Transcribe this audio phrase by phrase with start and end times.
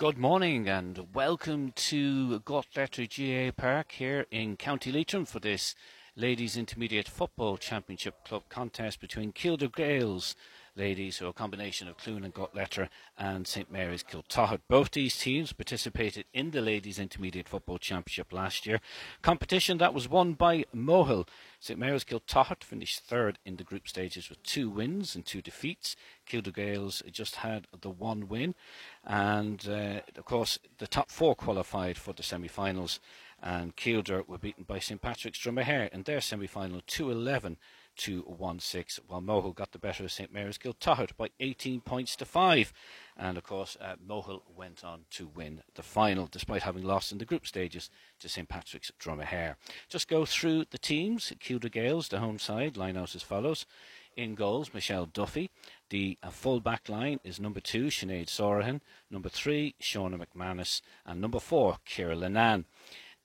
[0.00, 5.74] Good morning and welcome to Gotletter GA Park here in County Leitrim for this
[6.16, 10.36] Ladies Intermediate Football Championship Club contest between Keeldra Gaels
[10.76, 14.60] ladies, who are a combination of Clune and Gotletter and St Mary's Kiltoghert.
[14.68, 18.80] Both these teams participated in the Ladies Intermediate Football Championship last year.
[19.22, 21.28] Competition that was won by Mohill.
[21.58, 25.96] St Mary's Kiltoghert finished third in the group stages with two wins and two defeats.
[26.28, 28.54] Keeldra Gaels just had the one win.
[29.04, 33.00] And uh, of course, the top four qualified for the semi finals.
[33.42, 37.56] And Keeldra were beaten by St Patrick's Dromahair in their semi final 2 11
[37.96, 42.16] to 1 6, while Mohill got the better of St Mary's Kiltoghert by 18 points
[42.16, 42.72] to 5.
[43.16, 47.18] And of course, uh, Mohill went on to win the final, despite having lost in
[47.18, 49.56] the group stages to St Patrick's Dromahair.
[49.88, 51.32] Just go through the teams.
[51.40, 53.66] Keeldra Gaels, the home side, line out as follows.
[54.16, 55.50] In goals, Michelle Duffy.
[55.90, 58.80] The uh, full back line is number two, Sinead Sorahan.
[59.10, 60.82] Number three, Shauna McManus.
[61.04, 62.64] And number four, Kira Lennan.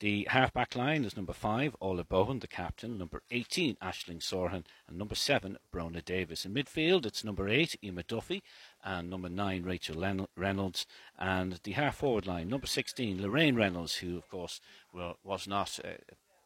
[0.00, 4.98] The half-back line is number 5, Ola Bowen, the captain, number 18, Ashling Sorhan, and
[4.98, 6.44] number 7, Brona Davis.
[6.44, 8.42] In midfield, it's number 8, Emma Duffy,
[8.84, 10.86] and number 9, Rachel Reynolds.
[11.18, 14.60] And the half-forward line, number 16, Lorraine Reynolds, who, of course,
[14.92, 15.92] well, was not uh,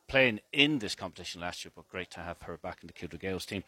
[0.07, 3.21] playing in this competition last year, but great to have her back in the Keeldra
[3.21, 3.65] Gaels team.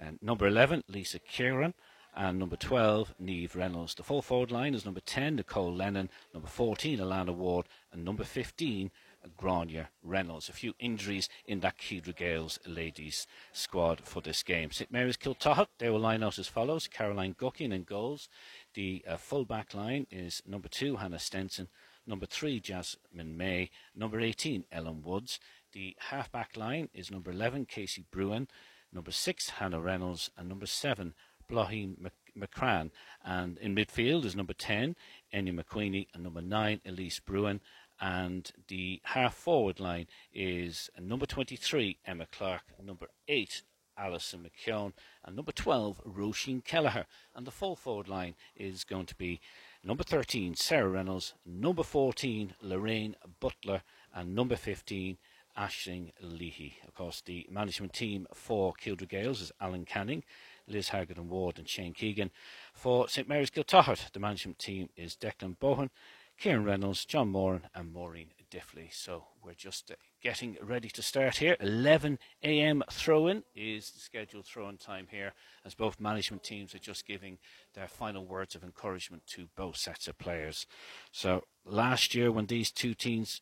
[0.00, 1.74] And number 11, Lisa Kieran
[2.16, 3.94] and number 12, Neve Reynolds.
[3.94, 8.24] The full forward line is number 10, Nicole Lennon, number 14, Alana Ward, and number
[8.24, 8.90] 15,
[9.36, 10.48] Grania Reynolds.
[10.48, 14.70] A few injuries in that Keeldra Gaels ladies squad for this game.
[14.70, 18.28] St Mary's Kiltoghert, they will line out as follows Caroline Guckian in goals.
[18.74, 21.68] The uh, full back line is number two, Hannah Stenson.
[22.06, 23.70] Number three, Jasmine May.
[23.94, 25.40] Number 18, Ellen Woods.
[25.72, 28.48] The half back line is number 11, Casey Bruin.
[28.92, 30.30] Number six, Hannah Reynolds.
[30.38, 31.14] And number seven,
[31.50, 32.90] Blaheen McCran.
[33.24, 34.96] And in midfield is number 10,
[35.34, 36.08] Enya McQueenie.
[36.14, 37.60] And number nine, Elise Bruin
[38.00, 43.62] and the half forward line is number 23 Emma Clark, number 8
[43.98, 44.92] Alison McKeown,
[45.24, 47.06] and number 12 Roisin Kelleher.
[47.34, 49.40] And the full forward line is going to be
[49.82, 53.82] number 13 Sarah Reynolds, number 14 Lorraine Butler,
[54.14, 55.16] and number 15
[55.56, 56.74] Ashling Leahy.
[56.86, 60.22] Of course, the management team for Keeldra Gaels is Alan Canning,
[60.68, 62.30] Liz Haggard and Ward, and Shane Keegan.
[62.72, 65.90] For St Mary's Kiltoghert, the management team is Declan Bohan,
[66.38, 68.92] Kieran Reynolds, John Moran, and Maureen Diffley.
[68.92, 71.56] So we're just uh, getting ready to start here.
[71.60, 72.82] 11 a.m.
[72.90, 75.32] throw in is the scheduled throw in time here,
[75.64, 77.38] as both management teams are just giving
[77.74, 80.66] their final words of encouragement to both sets of players.
[81.10, 83.40] So last year, when these two teams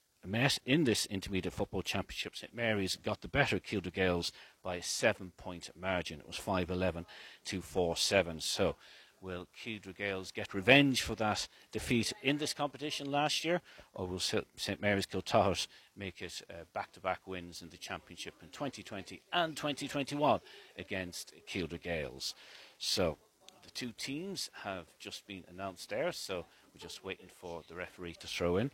[0.64, 5.32] in this intermediate football championship, St Mary's got the better Keeldra Gaels by a seven
[5.36, 6.20] point margin.
[6.20, 7.06] It was 5 11
[7.46, 8.40] to 4 7.
[8.40, 8.76] So
[9.24, 13.62] Will Keeldra Gaels get revenge for that defeat in this competition last year,
[13.94, 16.42] or will St Mary's Kiltoghert make it
[16.74, 20.40] back to back wins in the championship in 2020 and 2021
[20.76, 22.34] against Keeldra Gaels?
[22.76, 23.16] So
[23.62, 28.16] the two teams have just been announced there, so we're just waiting for the referee
[28.20, 28.70] to throw in.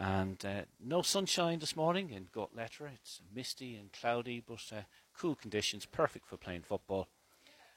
[0.00, 2.88] And uh, no sunshine this morning in Gotletter.
[2.94, 4.82] It's misty and cloudy, but uh,
[5.16, 7.08] cool conditions, perfect for playing football.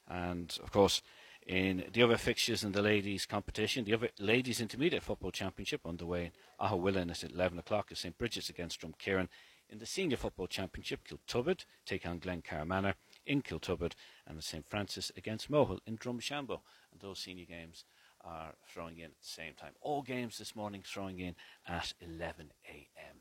[0.07, 1.01] And of course,
[1.47, 3.85] in the other fixtures in the ladies' competition.
[3.85, 7.91] The other ladies' intermediate football championship underway in Aughawillan is at 11 o'clock.
[7.91, 9.27] Is St Bridget's against Drumkeeran.
[9.69, 12.95] In the senior football championship, Kiltubbrid take on Glencar Manor
[13.25, 13.93] in Kiltubbrid,
[14.27, 16.59] and the St Francis against Mohill in Drumshanbo.
[16.91, 17.85] And those senior games
[18.23, 19.73] are throwing in at the same time.
[19.81, 21.35] All games this morning throwing in
[21.67, 23.17] at 11 a.m.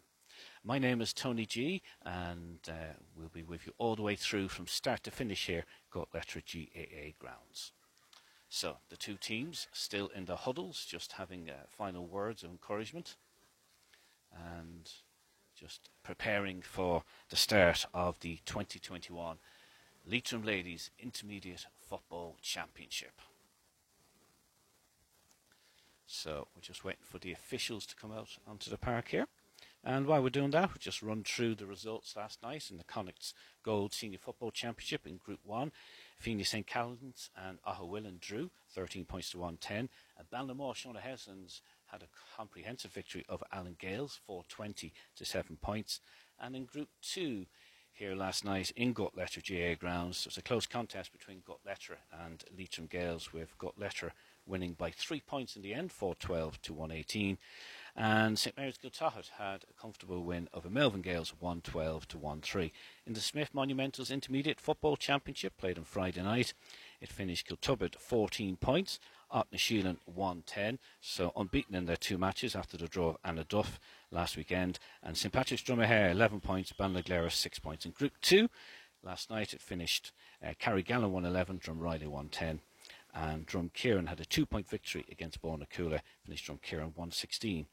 [0.63, 4.49] My name is Tony Ghee, and uh, we'll be with you all the way through
[4.49, 7.73] from start to finish here, Gotletter GAA grounds.
[8.49, 13.17] So the two teams still in the huddles, just having uh, final words of encouragement
[14.33, 14.91] and
[15.55, 19.39] just preparing for the start of the 2021
[20.07, 23.21] Leitrim Ladies Intermediate Football Championship.
[26.13, 29.29] So we're just waiting for the officials to come out onto the park here.
[29.85, 32.85] And while we're doing that, we'll just run through the results last night in the
[32.85, 35.71] Connacht's Gold Senior Football Championship in Group 1.
[36.21, 36.67] Fenagh St.
[36.67, 39.89] Caillin's and Aughawillan drew 13 points to 110.
[40.19, 46.01] And Ballinamore Seán O'Heslin's had a comprehensive victory over Allen Gaels, 420 to 7 points.
[46.41, 47.47] And in Group 2,
[47.93, 52.43] here last night in Gotletter GA grounds, there was a close contest between Gotletter and
[52.57, 54.11] Leitrim Gaels, with Gotletter
[54.51, 57.39] winning by three points in the end, 412 to 118.
[57.97, 62.71] And St Mary's Kiltoghert had a comfortable win over Melvin Gaels 112 to 1-3.
[63.07, 66.55] In the Smith Monumentals Intermediate Football Championship played on Friday night,
[67.01, 69.01] it finished Kiltubbrid 14 points,
[69.33, 73.79] Aughnasheelin 110, so unbeaten in their two matches after the draw of Annaduff
[74.11, 74.79] last weekend.
[75.03, 77.85] And St Patrick's Dromahair 11 points, Ballinaglera 6 points.
[77.85, 78.49] In Group 2,
[79.03, 80.13] last night it finished
[80.45, 82.61] uh, Carrigallen 111, Drumreilly 110
[83.15, 87.67] and Drumkeeran had a two point victory against Bornacoola, finished Drumkeeran 116,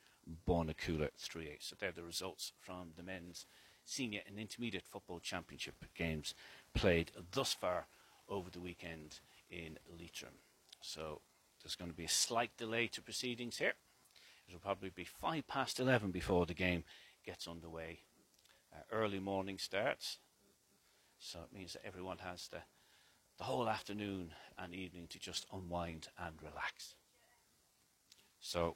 [0.47, 1.63] Bornacoola 3 8.
[1.63, 3.45] So there are the results from the men's
[3.85, 6.33] senior and intermediate football championship games
[6.73, 7.87] played thus far
[8.27, 9.19] over the weekend
[9.49, 10.33] in Leitrim.
[10.81, 11.21] So
[11.63, 13.73] there's going to be a slight delay to proceedings here.
[14.47, 16.83] It'll probably be five past 11 before the game
[17.25, 17.99] gets underway.
[18.73, 20.17] Uh, early morning starts,
[21.19, 22.59] so it means that everyone has the
[23.37, 26.95] the whole afternoon and evening to just unwind and relax.
[28.39, 28.75] So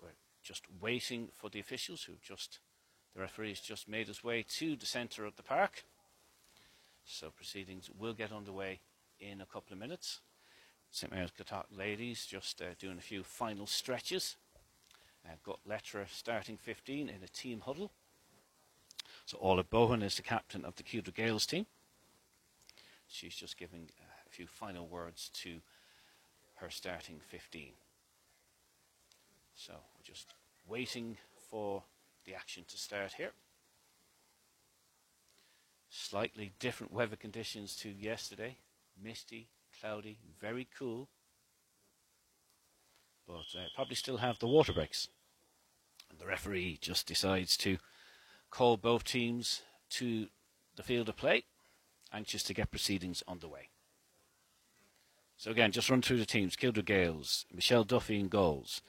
[0.00, 0.08] we're
[0.42, 2.58] just waiting for the officials who've just,
[3.14, 5.84] the referees just made his way to the centre of the park.
[7.04, 8.80] So proceedings will get underway
[9.20, 10.20] in a couple of minutes.
[10.90, 14.36] St Mary's Kiltoghert ladies just uh, doing a few final stretches.
[15.24, 17.92] Uh, Gortletteragh starting 15 in a team huddle.
[19.24, 21.66] So Orla Bowen is the captain of the Keeldra Gaels team.
[23.12, 25.60] She's just giving a few final words to
[26.54, 27.72] her starting 15.
[29.54, 30.32] So we're just
[30.66, 31.18] waiting
[31.50, 31.82] for
[32.24, 33.32] the action to start here.
[35.90, 38.56] Slightly different weather conditions to yesterday.
[39.00, 39.48] Misty,
[39.78, 41.10] cloudy, very cool.
[43.26, 45.08] But uh, probably still have the water breaks.
[46.08, 47.76] And the referee just decides to
[48.50, 49.60] call both teams
[49.90, 50.28] to
[50.76, 51.44] the field of play
[52.12, 53.68] anxious to get proceedings underway.
[55.36, 56.54] So again, just run through the teams.
[56.56, 58.80] Keeldra Gaels, Michelle Duffy in goals.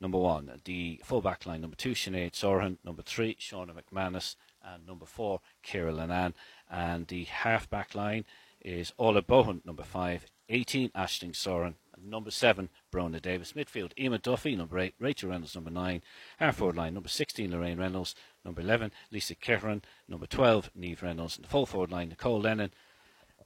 [0.00, 1.60] Number one, the full-back line.
[1.60, 2.78] Number two, Sinead Soran.
[2.84, 4.36] Number three, Shauna McManus.
[4.62, 6.34] And number four, Kira Lanan.
[6.70, 8.24] And the half-back line
[8.60, 10.26] is Ola Bohan, number five.
[10.48, 11.74] 18, Ashling Soran.
[12.04, 13.52] Number seven, Brona Davis.
[13.52, 14.56] Midfield, Emma Duffy.
[14.56, 15.54] Number eight, Rachel Reynolds.
[15.54, 16.02] Number nine,
[16.38, 16.94] half forward line.
[16.94, 18.14] Number 16, Lorraine Reynolds.
[18.44, 19.82] Number 11, Lisa Kehran.
[20.08, 21.36] Number 12, Neve Reynolds.
[21.36, 22.72] And the full forward line, Nicole Lennon.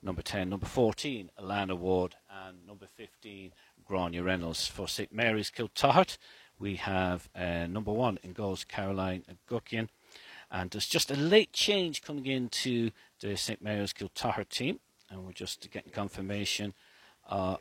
[0.02, 2.16] Number 10, number 14, Alana Ward.
[2.30, 3.52] And number 15,
[3.84, 4.66] Grania Reynolds.
[4.66, 6.16] For St Mary's Kiltoghert,
[6.58, 9.88] we have uh, number one in goals, Caroline Guckian.
[10.50, 14.80] And there's just a late change coming into the St Mary's Kiltoghert team.
[15.10, 16.74] And we're just getting confirmation
[17.28, 17.56] uh,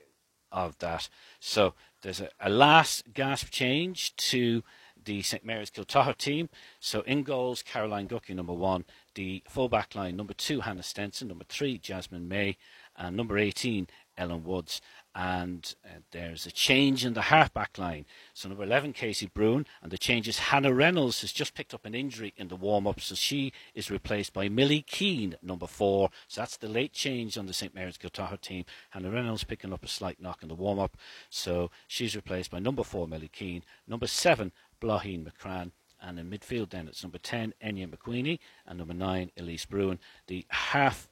[0.56, 1.10] of that.
[1.40, 4.64] So there's a, a last gasp change to
[5.04, 6.50] the St Mary's Kiltoghert team.
[6.80, 8.86] So in goals, Caroline Gucky, number one.
[9.14, 11.28] The full back line, number two, Hannah Stenson.
[11.28, 12.58] Number three, Jasmine May.
[12.98, 13.88] And number 18,
[14.18, 14.82] Ellen Woods
[15.16, 18.06] and uh, there's a change in the half-back line.
[18.34, 21.86] So number 11, Casey Bruin, and the change is Hannah Reynolds has just picked up
[21.86, 26.10] an injury in the warm-up, so she is replaced by Millie Keane, number four.
[26.28, 28.66] So that's the late change on the St Mary's Kiltoghert team.
[28.90, 30.98] Hannah Reynolds picking up a slight knock in the warm-up,
[31.30, 33.64] so she's replaced by number four, Millie Keane.
[33.88, 34.52] Number seven,
[34.82, 35.72] Blaheen McCran.
[36.02, 39.98] And in midfield, then it's number 10, Enya McQueenie, and number 9, Elise Bruin.
[40.28, 41.08] The half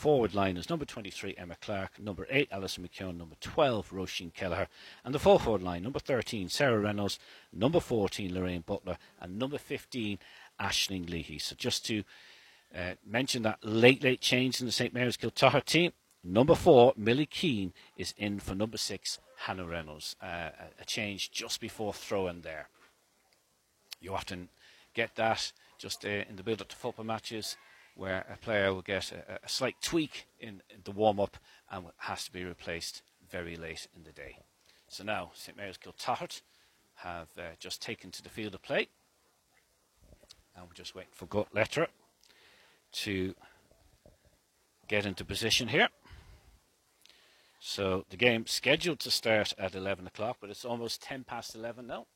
[0.00, 4.66] Forward line is number 23, Emma Clark, number 8, Alison McKeown, number 12, Roisin Kelleher,
[5.04, 7.18] and the full forward line, number 13, Sarah Reynolds,
[7.52, 10.18] number 14, Lorraine Butler, and number 15,
[10.58, 11.38] Ashling Leahy.
[11.38, 12.04] So just to
[12.74, 15.92] uh, mention that late, late change in the St Mary's Kiltoghert team,
[16.24, 20.16] number 4, Millie Keane, is in for number 6, Hannah Reynolds.
[20.22, 20.48] Uh,
[20.80, 22.70] a change just before throw-in there.
[24.00, 24.48] You often
[24.94, 27.58] get that just uh, in the build-up to football matches
[27.94, 31.36] where a player will get a, a slight tweak in, the warm up
[31.70, 34.38] and has to be replaced very late in the day.
[34.88, 36.42] So now St Mary's Kiltoghert
[36.96, 38.88] have uh, just taken to the field of play,
[40.54, 41.88] and we're just waiting for Gortletteragh
[42.92, 43.34] to
[44.88, 45.88] get into position here.
[47.60, 51.86] So the game scheduled to start at 11 o'clock, but it's almost 10 past 11
[51.86, 52.06] now.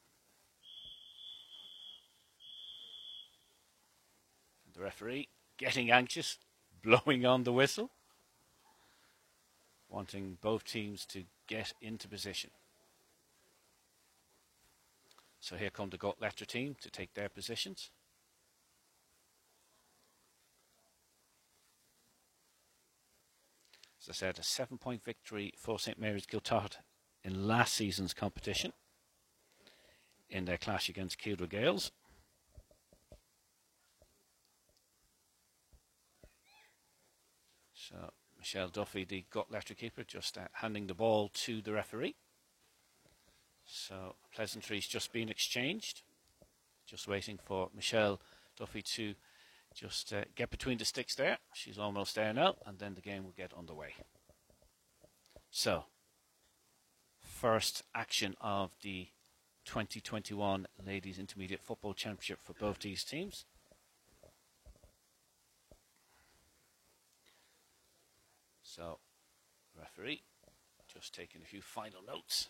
[4.75, 6.39] The referee getting anxious,
[6.83, 7.91] blowing on the whistle,
[9.89, 12.51] wanting both teams to get into position.
[15.41, 16.17] So here come the Gut
[16.49, 17.91] team to take their positions.
[24.01, 26.77] As I said, a seven point victory for St Mary's Kiltoghert
[27.23, 28.73] in last season's competition
[30.29, 31.91] in their clash against Keeldra Gaels.
[37.89, 42.15] So Michelle Duffy, the Gortletteragh keeper, just uh, handing the ball to the referee.
[43.67, 46.03] So pleasantries just been exchanged.
[46.87, 48.21] Just waiting for Michelle
[48.57, 49.15] Duffy to
[49.75, 51.39] just uh, get between the sticks there.
[51.53, 53.95] She's almost there now, and then the game will get underway.
[55.51, 55.85] So,
[57.21, 59.09] first action of the
[59.65, 63.47] 2021 Ladies Intermediate Football Championship for both these teams.
[68.75, 68.99] So,
[69.79, 70.23] referee
[70.93, 72.49] just taking a few final notes,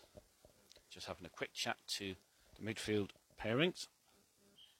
[0.89, 2.15] just having a quick chat to
[2.57, 3.85] the midfield pairings.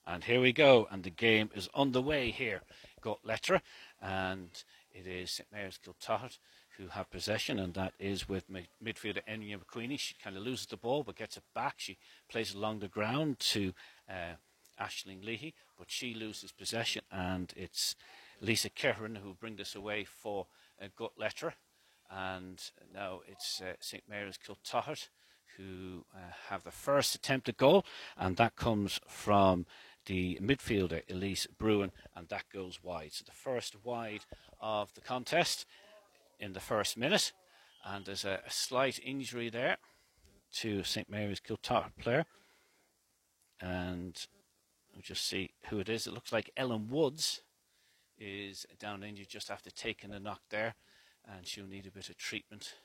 [0.07, 2.61] And here we go, and the game is underway here.
[3.03, 3.61] Gortletteragh,
[4.01, 4.49] and
[4.91, 6.39] it is St Mary's Kiltoghert
[6.79, 9.99] who have possession, and that is with midfielder Enya McQueenie.
[9.99, 11.75] She kind of loses the ball but gets it back.
[11.77, 13.71] She plays along the ground to
[14.09, 14.37] uh,
[14.81, 17.95] Ashling Leahy, but she loses possession, and it's
[18.41, 20.47] Lisa Kerrin who bring this away for
[20.81, 21.53] uh, Gut Letter.
[22.09, 22.61] And
[22.93, 25.09] now it's uh, St Mary's Kiltoghert
[25.57, 27.85] who uh, have the first attempted goal,
[28.17, 29.65] and that comes from
[30.05, 33.13] the midfielder Elise Bruin, and that goes wide.
[33.13, 34.25] So the first wide
[34.59, 35.65] of the contest
[36.39, 37.31] in the first minute,
[37.85, 39.77] and there's a, a slight injury there
[40.55, 42.25] to St Mary's Kiltoghert player,
[43.59, 44.27] and
[44.93, 46.05] we'll just see who it is.
[46.05, 47.41] It looks like Ellen Woods
[48.17, 50.75] is down injured just after taking a knock there,
[51.25, 52.75] and she'll need a bit of treatment.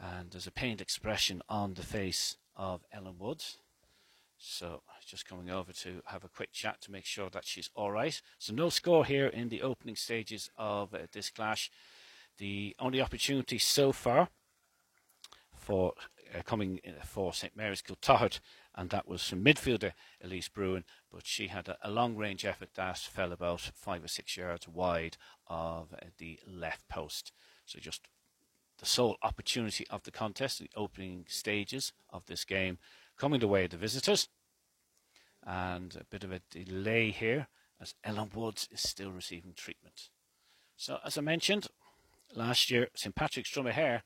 [0.00, 3.58] And there's a pained expression on the face of Ellen Woods.
[4.38, 7.92] So just coming over to have a quick chat to make sure that she's all
[7.92, 8.20] right.
[8.38, 11.70] So no score here in the opening stages of uh, this clash.
[12.38, 14.28] The only opportunity so far
[15.56, 15.92] for
[16.34, 18.40] uh, coming for St Mary's Kiltoghert,
[18.74, 22.70] and that was from midfielder Elise Bruin, but she had a, a long range effort
[22.74, 27.32] that fell about five or six yards wide of the left post.
[27.66, 28.08] So just
[28.78, 32.78] the sole opportunity of the contest, the opening stages of this game,
[33.16, 34.28] coming the way of the visitors.
[35.44, 37.48] And a bit of a delay here
[37.80, 40.08] as Ellen Woods is still receiving treatment.
[40.76, 41.66] So, as I mentioned,
[42.34, 44.02] last year St Patrick's Dromahair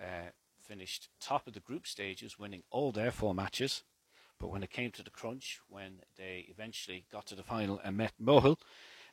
[0.00, 0.30] uh,
[0.68, 3.82] finished top of the group stages, winning all their four matches.
[4.38, 7.96] But when it came to the crunch, when they eventually got to the final and
[7.96, 8.58] met Mohill,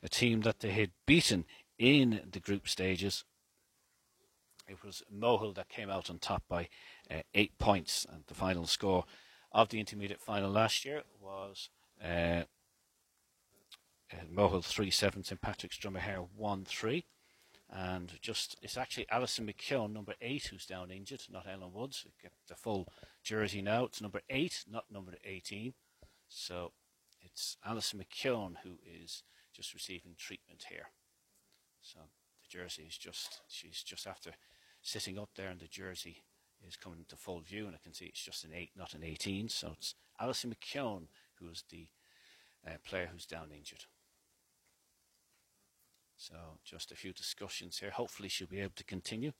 [0.02, 1.44] a team that they had beaten
[1.78, 3.24] in the group stages,
[4.68, 6.68] it was Mohill that came out on top by
[7.10, 9.04] uh, eight points, and the final score
[9.52, 11.70] of the intermediate final last year was
[12.04, 12.42] uh,
[14.12, 17.04] uh, Mohill 3 7, St Patrick's Dromahair 1 3.
[17.68, 22.06] And just, it's actually Alison McKeown, number 8, who's down injured, not Ellen Woods.
[22.22, 22.88] Get the full
[23.24, 23.84] jersey now.
[23.84, 25.74] It's number 8, not number 18.
[26.28, 26.72] So
[27.20, 30.90] it's Alison McKeown who is just receiving treatment here.
[31.82, 34.30] So the jersey is just, she's just after
[34.82, 36.22] sitting up there, and the jersey
[36.66, 39.02] is coming into full view, and I can see it's just an 8, not an
[39.02, 39.48] 18.
[39.48, 41.08] So it's Alison McKeown
[41.40, 41.88] who is the
[42.66, 43.84] uh, player who's down injured.
[46.16, 47.90] So just a few discussions here.
[47.90, 49.32] Hopefully she'll be able to continue.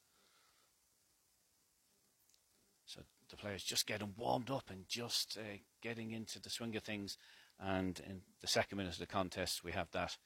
[2.84, 6.82] So the players just getting warmed up and just uh, getting into the swing of
[6.82, 7.18] things.
[7.58, 10.18] And in the second minute of the contest, we have that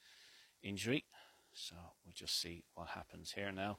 [0.62, 1.04] injury.
[1.52, 3.78] So we'll just see what happens here now.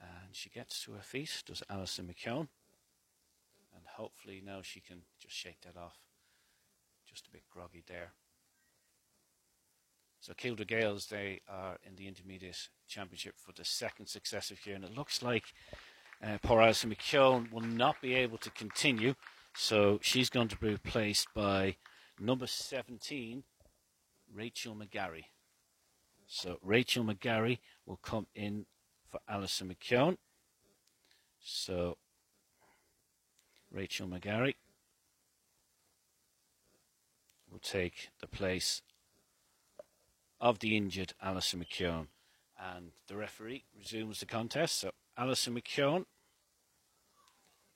[0.00, 2.48] And she gets to her feet, does Alison McKeown.
[3.74, 5.98] And hopefully now she can just shake that off.
[7.06, 8.12] Just a bit groggy there.
[10.26, 14.74] So Keeldra Gaels, they are in the Intermediate Championship for the second successive year.
[14.74, 15.44] And it looks like
[16.20, 19.14] uh, poor Alison McKeown will not be able to continue.
[19.54, 21.76] So she's going to be replaced by
[22.18, 23.44] number 17,
[24.34, 25.26] Rachel McGarry.
[26.26, 28.66] So Rachel McGarry will come in
[29.08, 30.16] for Alison McKeown.
[31.40, 31.98] So
[33.70, 34.56] Rachel McGarry
[37.48, 38.82] will take the place
[40.40, 42.06] of the injured Alison McKeown.
[42.58, 44.80] And the referee resumes the contest.
[44.80, 46.06] So Alison McKeown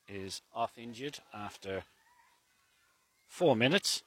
[0.09, 1.85] is off injured after
[3.27, 4.03] four minutes.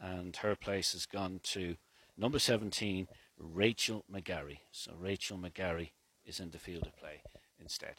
[0.00, 1.76] And her place has gone to
[2.16, 3.08] number 17,
[3.38, 4.58] Rachel McGarry.
[4.70, 5.90] So Rachel McGarry
[6.24, 7.22] is in the field of play
[7.60, 7.94] instead.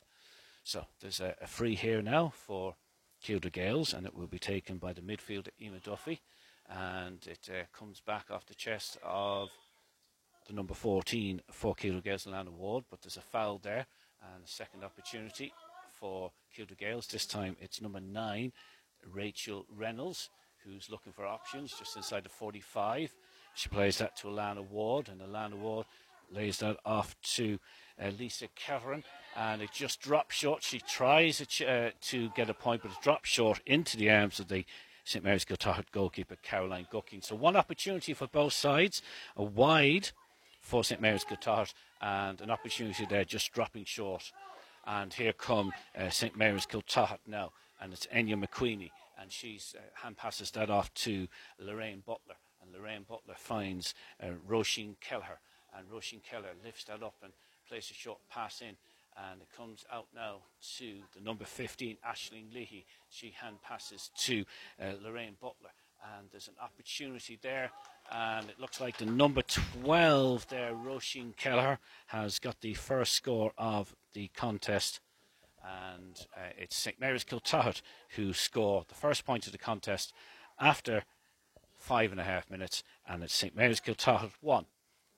[0.64, 2.76] So there's a, a free here now for
[3.24, 6.22] Keeldra Gaels, and it will be taken by the midfielder Emma Duffy,
[6.70, 9.50] and it uh, comes back off the chest of
[10.48, 13.86] the number 14 for Keeldra Gaels, Alana Ward, but there's a foul there,
[14.22, 15.54] and a second opportunity
[15.92, 17.08] for Keeldra Gaels.
[17.08, 18.52] This time it's number nine,
[19.12, 20.30] Rachel Reynolds,
[20.66, 23.14] who's looking for options just inside the 45.
[23.56, 25.86] She plays that to Alana Ward, and Alana Ward
[26.32, 27.60] lays that off to
[28.02, 29.04] uh, Lisa Cameron,
[29.36, 30.64] and it just drops short.
[30.64, 34.48] She tries uh, to get a point, but it drops short into the arms of
[34.48, 34.66] the
[35.04, 35.46] St Mary's
[35.92, 37.24] goalkeeper Caroline Guckian.
[37.24, 39.02] So one opportunity for both sides,
[39.36, 40.10] a wide
[40.62, 44.32] for St Mary's Kiltoghert, and an opportunity there just dropping short.
[44.86, 49.80] And here come uh, St Mary's Kiltoghert now, and it's Enya McQueenie, and she uh,
[50.04, 51.28] hand passes that off to
[51.60, 55.40] Lorraine Butler, and Lorraine Butler finds uh, Roisin Kelleher,
[55.78, 57.34] and Roisin Kelleher lifts that up and
[57.68, 58.76] plays a short pass in,
[59.18, 60.38] and it comes out now
[60.78, 62.86] to the number 15, Ashling Leahy.
[63.10, 64.46] She hand passes to
[64.82, 65.72] uh, Lorraine Butler,
[66.18, 67.72] and there's an opportunity there.
[68.12, 73.54] And it looks like the number 12 there, Roisin Kelleher, has got the first score
[73.58, 75.00] of the contest.
[75.64, 77.82] And uh, it's St Mary's Kiltoghert
[78.16, 80.14] who score the first point of the contest
[80.60, 81.04] after
[81.78, 82.84] five and a half minutes.
[83.08, 84.66] And it's St Mary's Kiltoghert 1,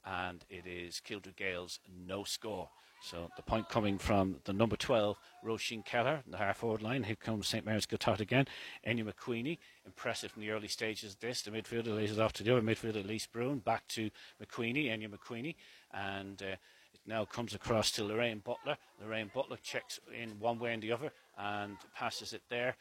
[0.06, 2.70] and it is Keeldra Gaels no score.
[3.02, 7.04] So the point coming from the number 12, Roisin Kelleher, the half forward line.
[7.04, 8.48] Here comes St Mary's Kiltoghert again.
[8.86, 11.44] Enya McQueenie, impressive in the early stages of this.
[11.44, 13.60] The midfielder lays it off to the other midfielder, Lise Bruin.
[13.60, 14.10] Back to
[14.42, 15.56] McQueenie, Enya McQueenie.
[15.94, 16.56] And uh,
[16.94, 18.78] it now comes across to Lorraine Butler.
[19.00, 22.76] Lorraine Butler checks in one way and the other and passes it there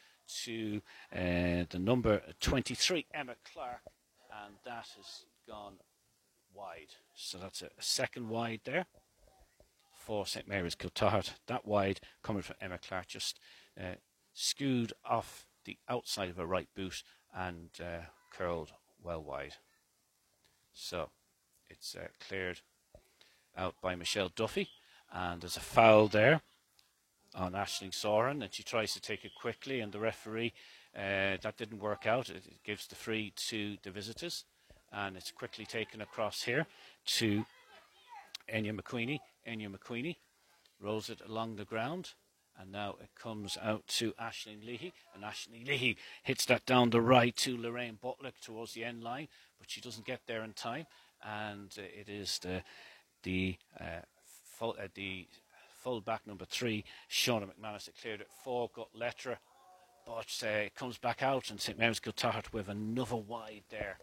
[0.44, 0.80] to
[1.12, 3.82] uh, the number 23, Emma Clark.
[4.44, 5.74] And that has gone
[6.54, 6.94] wide.
[7.14, 8.86] So that's a second wide there
[10.04, 11.32] for St Mary's Kiltoghert.
[11.46, 13.40] That wide coming from Emma Clark just
[13.80, 13.94] uh,
[14.34, 17.02] skewed off the outside of her right boot
[17.34, 19.54] and uh, curled well wide.
[20.74, 21.08] So
[21.70, 22.60] it's uh, cleared
[23.56, 24.68] out by Michelle Duffy,
[25.10, 26.42] and there's a foul there
[27.34, 30.52] on Ashling Soren, and she tries to take it quickly, and the referee
[30.94, 32.28] uh, that didn't work out.
[32.28, 34.44] It gives the free to the visitors,
[34.92, 36.66] and it's quickly taken across here
[37.06, 37.46] to
[38.52, 39.20] Enya McQueenie.
[39.48, 40.16] Enya McQueenie
[40.80, 42.10] rolls it along the ground.
[42.56, 44.92] And now it comes out to Ashling Leahy.
[45.12, 49.28] And Ashling Leahy hits that down the right to Lorraine Butler towards the end line.
[49.58, 50.86] But she doesn't get there in time.
[51.22, 52.62] And uh, it is the
[53.24, 54.02] the uh,
[54.44, 55.26] full, uh, the
[55.72, 59.38] full back number three, Shauna McManus, that cleared it for got Letter.
[60.06, 61.78] But uh, it comes back out, and St.
[61.78, 63.98] Mary's Kiltoghert with another wide there.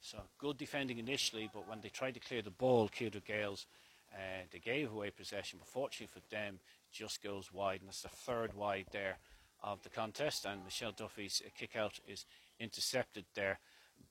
[0.00, 3.66] So good defending initially, but when they tried to clear the ball, Keeldra Gaels
[4.12, 6.58] uh, they gave away possession, but fortunately for them,
[6.92, 9.18] just goes wide, and that's the third wide there
[9.62, 10.44] of the contest.
[10.44, 12.26] And Michelle Duffy's uh, kick out is
[12.58, 13.60] intercepted there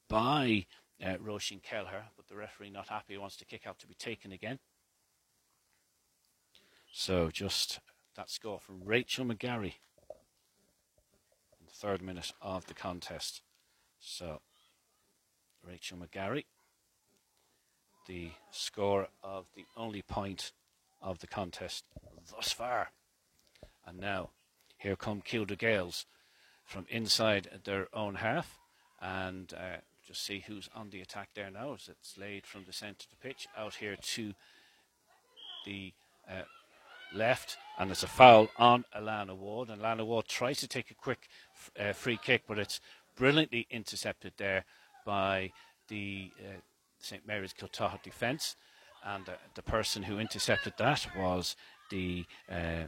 [0.08, 0.66] by
[1.04, 4.32] uh, Roisin Kelleher, but the referee not happy, wants the kick out to be taken
[4.32, 4.60] again.
[6.92, 7.80] So just
[8.16, 9.76] that score from Rachel McGarry
[11.60, 13.42] in the third minute of the contest.
[14.00, 14.42] So
[15.66, 16.46] Rachel McGarry
[18.10, 20.52] the score of the only point
[21.00, 21.86] of the contest
[22.36, 22.90] thus far.
[23.86, 24.32] And now,
[24.80, 26.06] here come Keeldra Gaels
[26.66, 28.58] from inside their own half.
[29.00, 32.74] And uh, just see who's on the attack there now as it's laid from the
[32.74, 34.34] centre of the pitch out here to
[35.66, 35.94] the
[36.28, 36.42] uh,
[37.14, 37.58] left.
[37.78, 39.70] And it's a foul on Alana Ward.
[39.70, 41.28] And Alana Ward tries to take a quick
[41.80, 42.82] uh, free kick, but it's
[43.16, 44.66] brilliantly intercepted there
[45.06, 45.52] by
[45.90, 46.60] the uh,
[47.00, 48.56] St Mary's Kiltoghert defence,
[49.04, 51.56] and uh, the person who intercepted that was
[51.90, 52.88] the uh,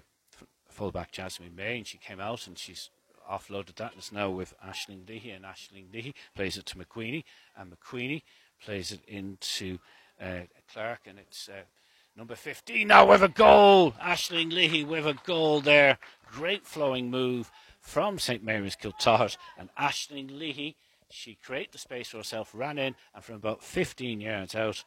[0.69, 2.89] fullback Jasmine May, and she came out and she's
[3.30, 7.24] offloaded that, and it's now with Ashling Leahy, and Ashling Leahy plays it to McQueenie,
[7.56, 8.24] and McQueenie
[8.63, 9.78] plays it into
[10.21, 11.63] uh, Clark, and it's uh,
[12.15, 13.91] number 15 now with a goal.
[13.93, 15.97] Ashling Leahy with a goal there.
[16.30, 20.76] Great flowing move from St Mary's Kiltoghert, and Ashling Leahy
[21.12, 24.84] she created the space for herself, ran in, and from about 15 yards out,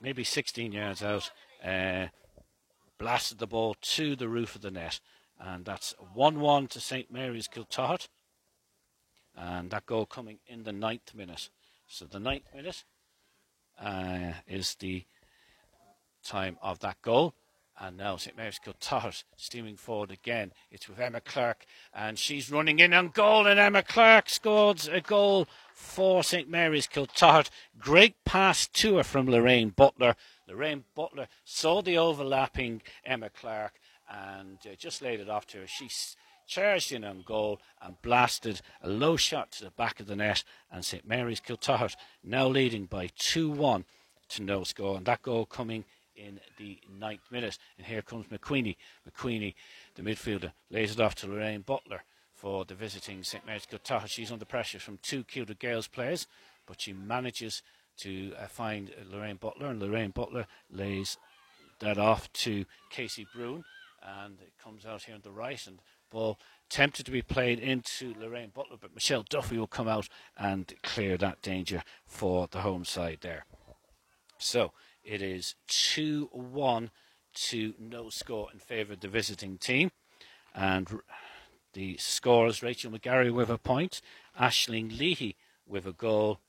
[0.00, 1.30] maybe 16 yards out,
[1.64, 2.06] uh,
[2.98, 5.00] blasted the ball to the roof of the net.
[5.38, 8.08] And that's 1 1 to St Mary's Kiltoghert.
[9.36, 11.50] And that goal coming in the ninth minute.
[11.86, 12.84] So the ninth minute
[13.80, 15.04] uh, is the
[16.24, 17.34] time of that goal.
[17.78, 20.52] And now St Mary's Kiltoghert steaming forward again.
[20.70, 25.02] It's with Emma Clark, and she's running in on goal, and Emma Clark scores a
[25.02, 27.50] goal for St Mary's Kiltoghert.
[27.78, 30.16] Great pass to her from Lorraine Butler.
[30.48, 33.74] Lorraine Butler saw the overlapping Emma Clark
[34.08, 35.66] and uh, just laid it off to her.
[35.66, 35.90] She
[36.46, 40.44] charged in on goal and blasted a low shot to the back of the net.
[40.70, 43.84] And St Mary's Kiltoghert now leading by 2 1
[44.28, 44.96] to no score.
[44.96, 45.84] And that goal coming
[46.16, 47.58] in the ninth minute.
[47.76, 48.76] And here comes McQueenie.
[49.08, 49.54] McQueenie,
[49.94, 52.02] the midfielder, lays it off to Lorraine Butler
[52.34, 54.08] for the visiting St Mary's Kiltoghert.
[54.08, 56.26] She's under pressure from two Keeldra Gaels players,
[56.66, 57.62] but she manages
[57.98, 61.16] to uh, find Lorraine Butler, and Lorraine Butler lays
[61.80, 63.64] that off to Casey Bruin,
[64.02, 68.14] and it comes out here on the right, and ball tempted to be played into
[68.18, 72.84] Lorraine Butler, but Michelle Duffy will come out and clear that danger for the home
[72.84, 73.44] side there.
[74.38, 74.72] So
[75.06, 76.90] it is 2 1
[77.34, 79.90] to no score in favour of the visiting team.
[80.54, 81.00] And
[81.74, 84.00] the scorers Rachel McGarry with a point,
[84.38, 86.40] Ashling Leahy with a goal,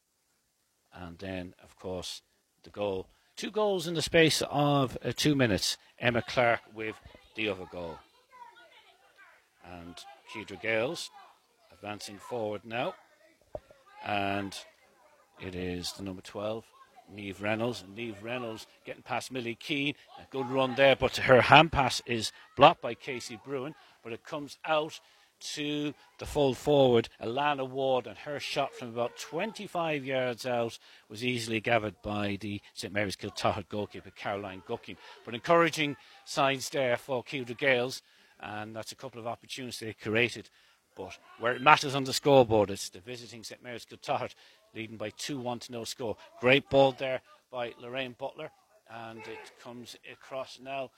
[0.94, 2.22] and then, of course,
[2.64, 3.08] the goal.
[3.36, 5.78] Two goals in the space of uh, two minutes.
[6.00, 6.96] Emma Clark with
[7.36, 8.00] the other goal.
[9.64, 9.96] And
[10.34, 11.10] Keeldra Gaels
[11.72, 12.96] advancing forward now.
[14.06, 14.58] And
[15.40, 16.64] it is the number 12,
[17.12, 17.82] Neve Reynolds.
[17.82, 19.96] And Neve Reynolds getting past Millie Keane.
[20.20, 23.76] A good run there, but her hand pass is blocked by Casey Bruin.
[24.04, 25.00] But it comes out
[25.40, 31.24] to the full forward, Alana Ward, and her shot from about 25 yards out was
[31.24, 34.98] easily gathered by the St Mary's Kiltoghert goalkeeper, Caroline Guckian.
[35.26, 38.02] But encouraging signs there for Keeldra Gaels,
[38.40, 40.50] and that's a couple of opportunities they created.
[40.96, 44.34] But where it matters on the scoreboard, it's the visiting St Mary's Kiltoghert
[44.78, 46.16] leading by 2 1 to no score.
[46.40, 48.52] Great ball there by Lorraine Butler,
[48.90, 50.92] and it comes across now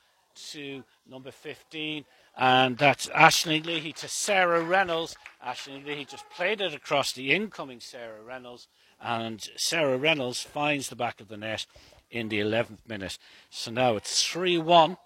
[0.51, 2.05] to number 15,
[2.37, 5.15] and that's Ashling Leahy to Sarah Reynolds.
[5.43, 8.67] Ashling Leahy just played it across the incoming Sarah Reynolds,
[9.01, 11.65] and Sarah Reynolds finds the back of the net
[12.11, 13.17] in the 11th minute.
[13.49, 14.97] So now it's 3 1,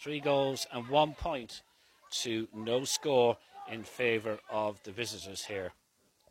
[0.00, 1.62] three goals and one point
[2.10, 3.36] to no score
[3.70, 5.72] in favour of the visitors here.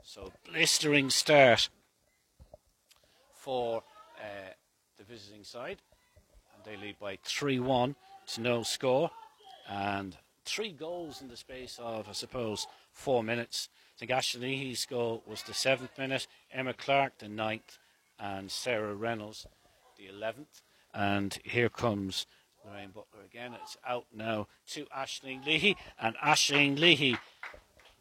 [0.04, 1.70] So blistering start
[3.34, 3.84] for
[4.20, 4.54] uh,
[4.98, 5.82] the visiting side.
[6.56, 7.96] And they lead by 3 1
[8.34, 9.12] to no score.
[9.70, 13.70] And three goals in the space of, I suppose, four minutes.
[13.96, 17.78] I think Ashling Leahy's goal was the seventh minute, Emma Clark the ninth,
[18.20, 19.46] and Sarah Reynolds
[19.98, 20.62] the eleventh.
[20.94, 22.26] And here comes
[22.66, 23.54] Lorraine Butler again.
[23.62, 27.18] It's out now to Ashling Leahy, and Ashling Leahy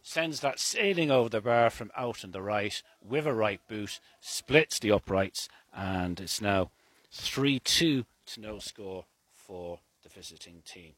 [0.02, 4.00] sends that sailing over the bar from out on the right with a right boot,
[4.20, 6.70] splits the uprights, and it's now
[7.12, 10.92] 3 2 to no score for the visiting team.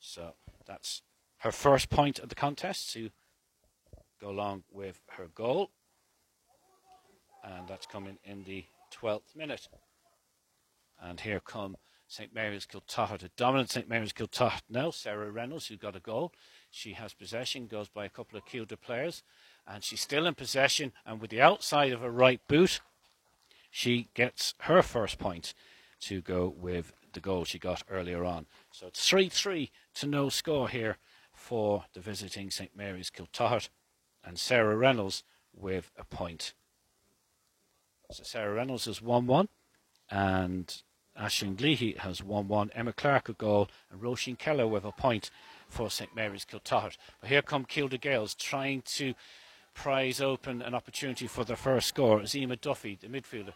[0.00, 0.34] So
[0.66, 1.02] that's
[1.38, 3.10] her first point of the contest to
[4.20, 5.70] go along with her goal.
[7.44, 9.68] And that's coming in the 12th minute.
[11.00, 11.76] And here come
[12.08, 14.90] St Mary's Kiltoghert, a dominant St Mary's Kiltoghert now.
[14.90, 16.32] Sarah Reynolds, who got a goal.
[16.70, 19.22] She has possession, goes by a couple of Keeldra players,
[19.66, 20.92] and she's still in possession.
[21.06, 22.80] And with the outside of her right boot,
[23.70, 25.54] she gets her first point
[26.00, 28.46] to go with the goal she got earlier on.
[28.70, 30.98] So it's 3 3 to no score here
[31.32, 33.68] for the visiting St Mary's Kiltoghert,
[34.24, 36.52] and Sarah Reynolds with a point.
[38.10, 39.48] So Sarah Reynolds has 1 1,
[40.10, 40.82] and
[41.18, 42.70] Ashling Leahy has 1 1.
[42.74, 45.30] Emma Clark a goal, and Roisin Kelleher with a point
[45.68, 46.96] for St Mary's Kiltoghert.
[47.20, 49.14] But here come Keeldra Gaels trying to
[49.74, 52.26] prize open an opportunity for their first score.
[52.26, 53.52] Zima Duffy, the midfielder,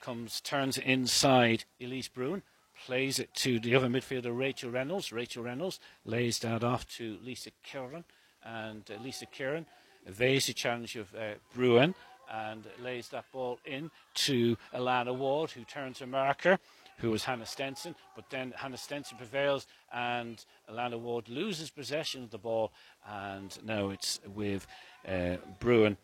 [0.00, 2.42] comes turns inside Elise Bruin,
[2.84, 5.12] plays it to the other midfielder Rachel Reynolds.
[5.12, 8.04] Rachel Reynolds lays that off to Lisa Kieran,
[8.44, 9.66] and uh, Lisa Kieran
[10.06, 11.94] evades the challenge of uh, Bruin
[12.32, 16.58] and lays that ball in to Alana Ward, who turns her marker,
[16.98, 17.94] who was Hannah Stenson.
[18.14, 22.72] But then Hannah Stenson prevails, and Alana Ward loses possession of the ball,
[23.08, 24.66] and now it's with
[25.06, 25.96] uh, Bruin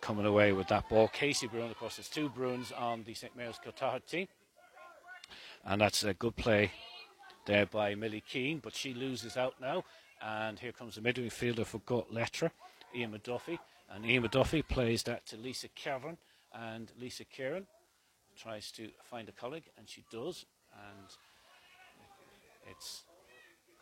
[0.00, 1.08] coming away with that ball.
[1.08, 4.28] Casey Bruin, of course, there's two Bruins on the St Mary's Kiltoghert team,
[5.64, 6.72] and that's a good play
[7.46, 9.84] there by Millie Keane, but she loses out now.
[10.20, 12.52] And here comes the midfielder for Gortletteragh,
[12.94, 13.58] Ian McDuffie.
[13.90, 16.16] And Ian McDuffie plays that to Lisa Kieran.
[16.54, 17.66] And Lisa Kieran
[18.36, 20.46] tries to find a colleague, and she does.
[20.74, 21.08] And
[22.70, 23.04] it's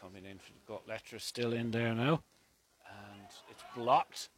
[0.00, 2.22] coming in for Gortletteragh, still in there now.
[2.88, 4.28] And it's blocked.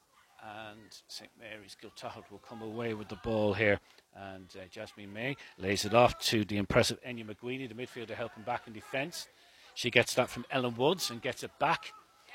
[0.43, 3.79] And St Mary's Kiltoghert will come away with the ball here.
[4.15, 8.43] And uh, Jasmine May lays it off to the impressive Enya McQueenie, the midfielder, helping
[8.43, 9.29] back in defence.
[9.75, 11.93] She gets that from Ellen Woods and gets it back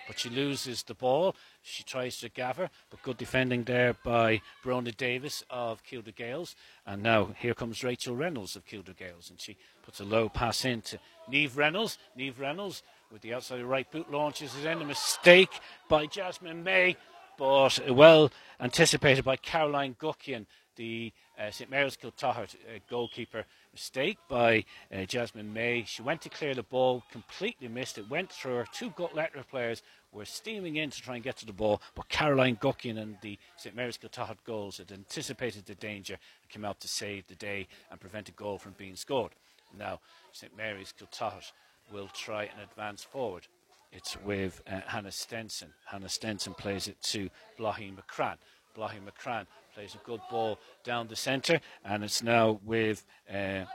[0.08, 1.36] but she loses the ball.
[1.62, 6.56] She tries to gather, but good defending there by Brona Davis of Keeldra Gaels.
[6.86, 10.66] And now here comes Rachel Reynolds of Keeldra Gaels, and she puts a low pass
[10.66, 10.98] into
[11.30, 11.98] Neve Reynolds.
[12.16, 14.82] Neve Reynolds with the outside right boot launches it in.
[14.82, 16.96] A mistake by Jasmine May,
[17.38, 23.46] but well anticipated by Caroline Guckian, the uh, St Mary's Kiltoghert uh, goalkeeper.
[23.74, 25.84] Mistake by uh, Jasmine May.
[25.86, 28.66] She went to clear the ball, completely missed it, went through her.
[28.72, 29.84] Two Gortletteragh players
[30.18, 33.38] were steaming in to try and get to the ball, but Caroline Guckian and the
[33.56, 37.68] St Mary's Kiltoghert goals had anticipated the danger and came out to save the day
[37.92, 39.32] and prevent a goal from being scored.
[39.78, 40.00] Now,
[40.32, 41.52] St Mary's Kiltoghert
[41.94, 43.48] will try and advance forward.
[43.92, 45.70] It's with uh, Hannah Stenson.
[45.86, 48.38] Hannah Stenson plays it to Blahi McCran.
[48.76, 53.66] Blahi McCran plays a good ball down the centre, and it's now with uh,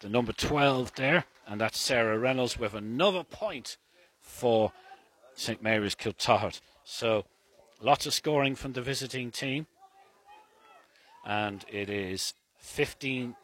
[0.00, 3.76] the number 12 there, and that's Sarah Reynolds with another point
[4.20, 4.72] for
[5.34, 6.60] St Mary's Kiltoghert.
[6.84, 7.24] So
[7.80, 9.66] lots of scoring from the visiting team,
[11.24, 13.36] and it is 15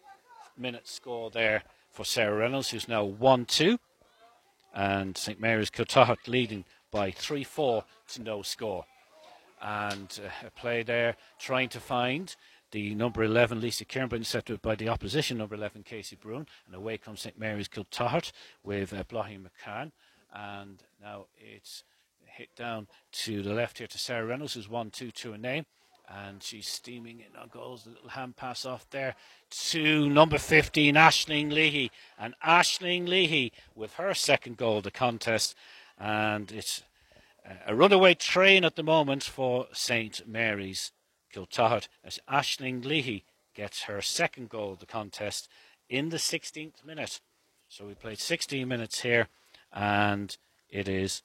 [0.56, 3.78] minute score there for Sarah Reynolds, who's now 1 2
[4.74, 8.84] and St Mary's Kiltoghert leading by 3 4 to no score.
[9.60, 12.36] And uh, a play there trying to find
[12.72, 16.46] the number 11 Lisa Kieran, set by the opposition number 11 Casey Bruin.
[16.66, 19.92] And away comes St Mary's Kiltoghert with uh, McCann.
[20.36, 21.84] And now it's
[22.24, 25.64] hit down to the left here to Sarah Reynolds, who's 1 2 to a name
[26.08, 27.86] and she's steaming in on goals.
[27.86, 29.16] A little hand pass off there
[29.50, 31.90] to number 15, Ashling Leahy.
[32.18, 35.54] And Ashling Leahy with her second goal of the contest.
[35.98, 36.82] And it's
[37.66, 40.92] a runaway train at the moment for St Mary's
[41.34, 45.48] Kiltoghert as Ashling Leahy gets her second goal of the contest
[45.88, 47.20] in the 16th minute.
[47.68, 49.28] So we played 16 minutes here,
[49.72, 50.36] and
[50.70, 51.22] it is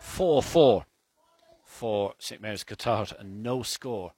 [0.00, 0.84] 4 4
[1.64, 4.12] for St Mary's Kiltoghert and no score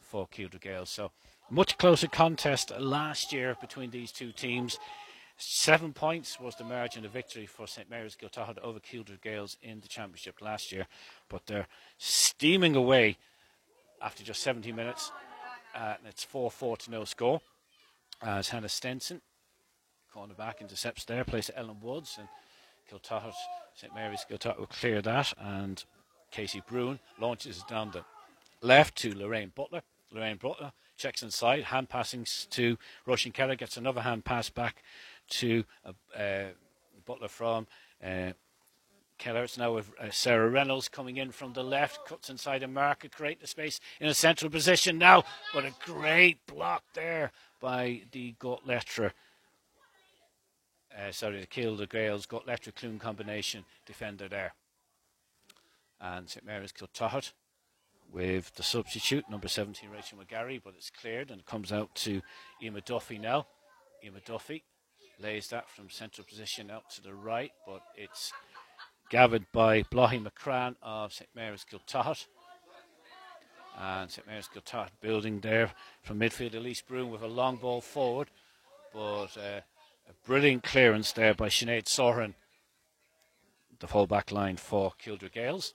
[0.00, 0.90] for Keeldra Gaels.
[0.90, 1.12] So
[1.50, 4.78] much closer contest last year between these two teams.
[5.36, 9.80] Seven points was the margin of victory for St Mary's Kiltoghert over Keeldra Gaels in
[9.80, 10.86] the championship last year,
[11.28, 11.66] but they're
[11.98, 13.18] steaming away
[14.00, 15.10] after just 70 minutes.
[15.74, 17.40] Uh, and it's 4 4 to no score.
[18.22, 19.20] As Hannah Stenson,
[20.12, 22.28] corner back, intercepts there, plays to Ellen Woods, and
[22.90, 23.34] Kiltoghert,
[23.74, 25.84] St Mary's Kiltoghert will clear that, and
[26.30, 28.04] Casey Bruin launches it down the
[28.60, 29.82] left to Lorraine Butler.
[30.10, 34.82] Lorraine Butler checks inside, hand passing to Roisin Kelleher, gets another hand pass back
[35.30, 36.48] to uh, uh,
[37.04, 37.66] Butler from
[38.02, 38.32] uh,
[39.18, 39.44] Kelleher.
[39.44, 43.08] It's now with uh, Sarah Reynolds coming in from the left, cuts inside a marker,
[43.08, 45.24] create the space in a central position now.
[45.52, 49.12] What a great block there by the Gortletteragh.
[50.96, 54.54] Uh, sorry, the Kill the Gales Gortletteragh Clune combination defender there
[56.00, 57.32] and St Mary's Kiltoghert
[58.12, 62.20] with the substitute, number 17, Rachel McGarry, but it's cleared and it comes out to
[62.62, 63.46] Emma Duffy now.
[64.04, 64.62] Emma Duffy
[65.20, 68.32] lays that from central position out to the right, but it's
[69.10, 72.26] gathered by Blahi McCran of St Mary's Kiltoghert.
[73.76, 78.28] And St Mary's Kiltoghert building there from midfield, Elise Bruin with a long ball forward,
[78.92, 79.60] but uh,
[80.08, 82.34] a brilliant clearance there by Sinead Soren,
[83.78, 85.74] the full back line for Keeldra Gaels.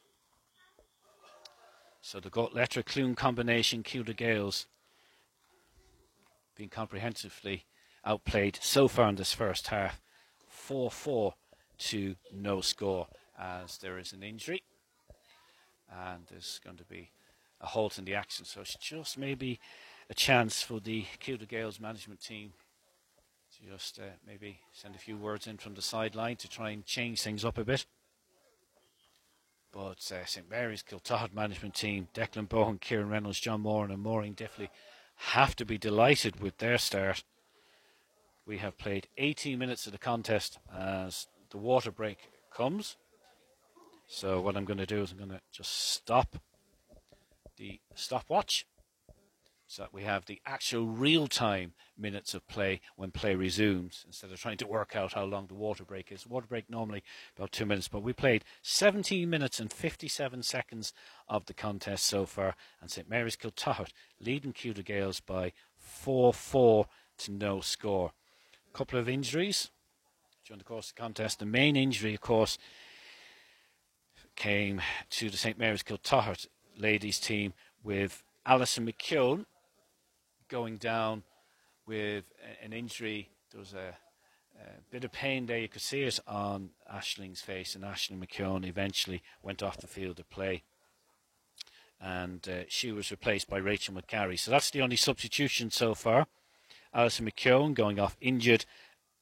[2.02, 4.66] So the Letter Clune combination, Keeldra Gaels,
[6.56, 7.66] being comprehensively
[8.06, 10.02] outplayed so far in this first half.
[10.48, 11.34] 4 4
[11.78, 14.64] to no score as there is an injury.
[15.92, 17.12] And there's going to be
[17.62, 18.46] a halt in the action.
[18.46, 19.60] So it's just maybe
[20.10, 22.54] a chance for the Keeldra Gaels management team
[23.62, 26.86] to just uh, maybe send a few words in from the sideline to try and
[26.86, 27.86] change things up a bit.
[29.72, 34.34] But uh, St Mary's Kiltoghert management team, Declan Bohan, Kieran Reynolds, John Moore, and Maureen
[34.34, 34.70] Diffley
[35.16, 37.24] have to be delighted with their start.
[38.46, 42.96] We have played 18 minutes of the contest as the water break comes.
[44.08, 46.38] So what I'm going to do is I'm going to just stop
[47.58, 48.66] the stopwatch
[49.70, 54.32] so that we have the actual real time minutes of play when play resumes instead
[54.32, 56.26] of trying to work out how long the water break is.
[56.26, 57.04] Water break normally
[57.38, 60.92] about two minutes, but we played 17 minutes and 57 seconds
[61.28, 66.88] of the contest so far, and St Mary's Kiltoghert leading Keeldra Gaels by 4 4
[67.20, 68.14] to no score.
[68.74, 69.70] A couple of injuries
[70.48, 71.38] during the course of the contest.
[71.38, 72.58] The main injury, of course,
[74.36, 77.54] came to the St Mary's Kiltoghert ladies team
[77.84, 79.46] with Alison McKeown
[80.50, 81.24] going down
[81.86, 82.26] with
[82.62, 83.30] an injury.
[83.52, 83.96] There was a,
[84.60, 85.60] a, bit of pain there.
[85.60, 90.18] You could see it on Ashling's face, and Ashling McKeown eventually went off the field
[90.18, 90.64] to play.
[92.02, 94.38] And uh, she was replaced by Rachel McGarry.
[94.38, 96.28] So that's the only substitution so far.
[96.94, 98.66] Alison McKeown going off injured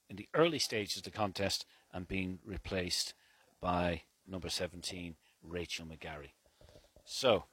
[0.10, 3.13] in the early stages of the contest and being replaced
[3.60, 6.32] by number 17, Rachel McGarry.
[7.04, 7.46] So,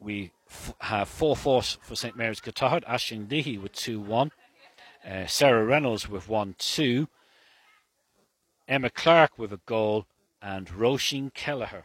[0.00, 2.84] we f- have four fours for St Mary's Kiltoghert.
[2.84, 4.32] Ashling Leahy with 2 1.
[5.08, 7.06] Uh, Sarah Reynolds with 1 2.
[8.66, 10.06] Emma Clark with a goal.
[10.42, 11.84] And Roisin Kelleher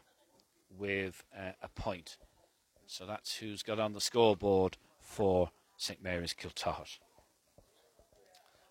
[0.78, 2.18] with uh, a point.
[2.88, 7.00] So that's who's got on the scoreboard for St Mary's Kiltoghert.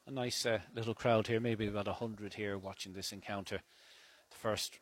[0.07, 3.61] a nice uh, little crowd here, maybe about 100 here watching this encounter.
[4.31, 4.79] The first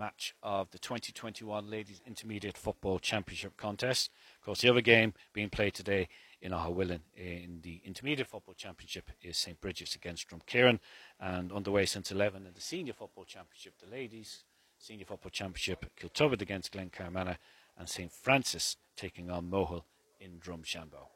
[0.00, 4.10] match of the 2021 Ladies Intermediate Football Championship contest.
[4.40, 6.08] Of course, the other game being played today
[6.40, 9.60] in Aughawillan in the Intermediate Football Championship is St.
[9.60, 10.78] Bridget's against Drumkeeran,
[11.20, 14.44] and underway since 11 in the Senior Football Championship, the Ladies
[14.78, 17.36] Senior Football Championship, Kiltubbrid against Glencarmana,
[17.76, 18.10] and St.
[18.10, 19.82] Francis taking on Mohill
[20.18, 21.08] in Drumshanbo.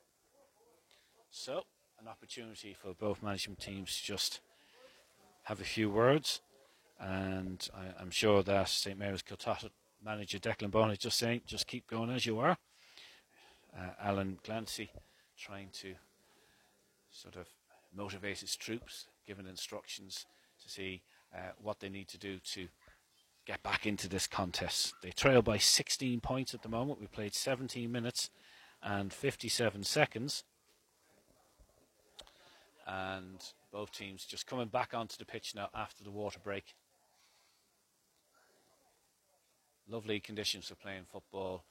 [1.30, 1.62] So,
[1.98, 4.40] an opportunity for both management teams to just
[5.44, 6.42] have a few words.
[7.00, 9.70] And I, am sure that St Mary's Kiltoghert
[10.02, 12.56] manager Declan Bone is just saying, just keep going as you are.
[13.76, 14.90] Uh, Alan Clancy
[15.36, 15.94] trying to
[17.10, 17.48] sort of
[17.94, 20.26] motivate his troops, giving instructions
[20.62, 21.02] to see
[21.34, 22.68] uh, what they need to do to
[23.46, 24.94] get back into this contest.
[25.02, 27.00] They trail by 16 points at the moment.
[27.00, 28.30] We played 17 minutes
[28.82, 30.44] and 57 seconds
[32.86, 36.74] and both teams just coming back onto the pitch now after the water break.
[39.88, 41.64] Lovely conditions for playing football,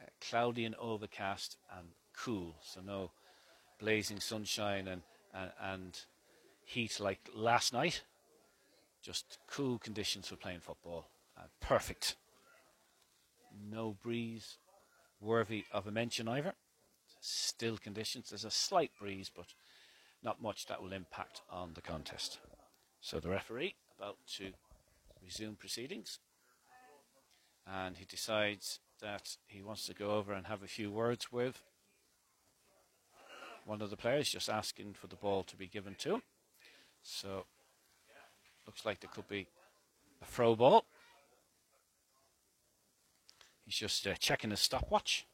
[0.00, 3.10] uh, cloudy and overcast and cool, so no
[3.78, 6.00] blazing sunshine and, and, and
[6.64, 8.02] heat like last night.
[9.02, 11.08] Just cool conditions for playing football.
[11.36, 12.16] Uh, perfect.
[13.70, 14.56] No breeze
[15.20, 16.54] worthy of a mention either.
[17.20, 18.30] Still conditions.
[18.30, 19.54] There's a slight breeze, but
[20.22, 22.38] not much that will impact on the contest.
[23.00, 24.52] So the referee about to
[25.22, 26.18] resume proceedings,
[27.66, 31.62] and he decides that he wants to go over and have a few words with
[33.64, 36.22] one of the players, just asking for the ball to be given to him.
[37.02, 37.46] So
[38.66, 39.46] looks like there could be
[40.22, 40.84] a throw ball.
[43.64, 45.26] He's just uh, checking his stopwatch.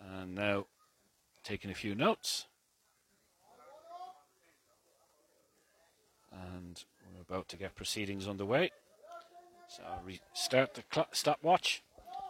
[0.00, 0.66] And now
[1.42, 2.46] taking a few notes.
[6.32, 6.82] And
[7.14, 8.70] we're about to get proceedings underway.
[9.76, 11.82] So I'll restart the stopwatch.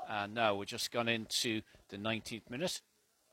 [0.09, 2.81] And now we're just gone into the 19th minute.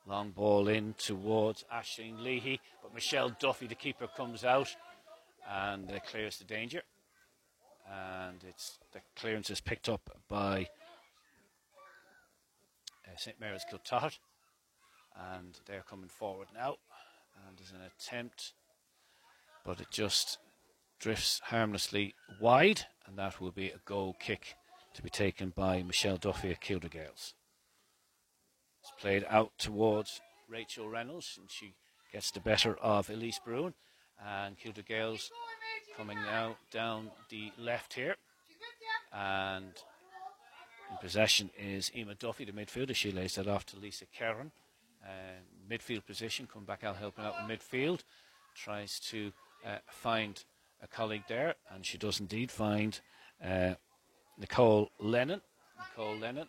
[0.06, 4.76] Long ball in towards Ashling Leahy, but Michelle Duffy, the keeper, comes out
[5.50, 6.82] and uh, clears the danger.
[7.90, 10.68] And it's the clearance is picked up by
[13.06, 14.18] uh, St Mary's Kiltoghert
[15.38, 16.76] and they're coming forward now.
[17.48, 18.54] And there's an attempt,
[19.64, 20.38] but it just
[21.02, 24.56] drifts harmlessly wide, and that will be a goal kick
[24.94, 27.34] to be taken by Michelle Duffy at Keeldra Gaels.
[28.82, 31.74] It's played out towards Rachel Reynolds, and she
[32.14, 33.74] gets the better of Elise Bruin.
[34.24, 35.32] And Keeldra Gaels
[35.98, 38.16] coming now down the left here.
[39.12, 39.74] And
[40.92, 42.96] in possession is Emma Duffy, the midfielder.
[42.96, 44.52] She lays that off to Lisa Kerran.
[45.04, 48.02] Uh, midfield position, come back out helping out in midfield,
[48.54, 49.32] tries to
[49.66, 50.44] uh, find
[50.82, 53.00] a colleague there, and she does indeed find
[53.44, 53.76] uh,
[54.38, 55.42] Nicole Lennon.
[55.78, 56.48] Nicole Lennon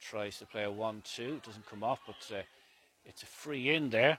[0.00, 2.42] tries to play a 1 2, doesn't come off, but uh,
[3.04, 4.18] it's a free in there,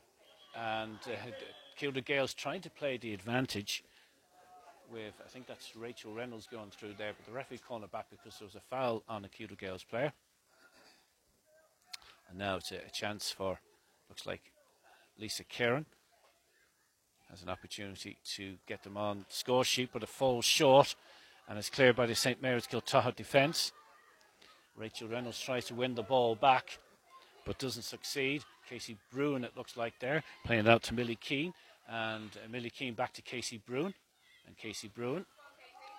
[0.56, 1.32] and uh,
[1.80, 3.84] Keeldra Gaels trying to play the advantage
[4.92, 8.08] with, I think that's Rachel Reynolds going through there, but the referee calling it back
[8.10, 10.12] because there was a foul on a Keeldra Gaels player.
[12.30, 13.60] And now it's a, a chance for,
[14.10, 14.52] looks like
[15.18, 15.86] Lisa Kieran
[17.30, 20.96] has an opportunity to get them on score sheet, but it falls short
[21.48, 23.72] and it's cleared by the St Mary's Kiltoghert defence.
[24.76, 26.80] Rachel Reynolds tries to win the ball back,
[27.46, 28.44] but doesn't succeed.
[28.70, 31.54] Casey Bruin, it looks like there, playing it out to Millie Keane,
[31.90, 33.94] and uh, Millie Keane back to Casey Bruin,
[34.46, 35.26] and Casey Bruin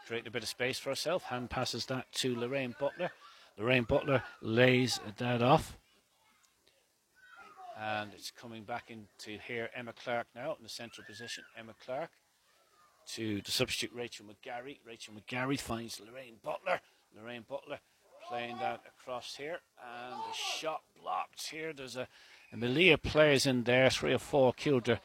[0.06, 1.24] creating a bit of space for herself.
[1.24, 3.10] Hand passes that to Lorraine Butler.
[3.58, 5.76] Lorraine Butler lays that off
[7.80, 9.70] and it's coming back into here.
[9.74, 11.44] Emma Clark now in the central position.
[11.58, 12.10] Emma Clark
[13.14, 14.78] to the substitute Rachel McGarry.
[14.86, 16.80] Rachel McGarry finds Lorraine Butler.
[17.16, 17.78] Lorraine Butler
[18.28, 21.72] playing that across here, and the shot blocked here.
[21.72, 22.06] There's a,
[22.52, 25.00] a Malia players in there, three or four Keeldra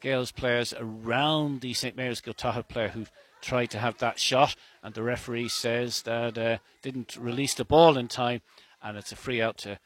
[0.00, 3.06] Gaels players around the St Mary's Kiltoghert player who
[3.40, 7.96] tried to have that shot, and the referee says that uh, didn't release the ball
[7.96, 8.42] in time,
[8.82, 9.78] and it's a free out to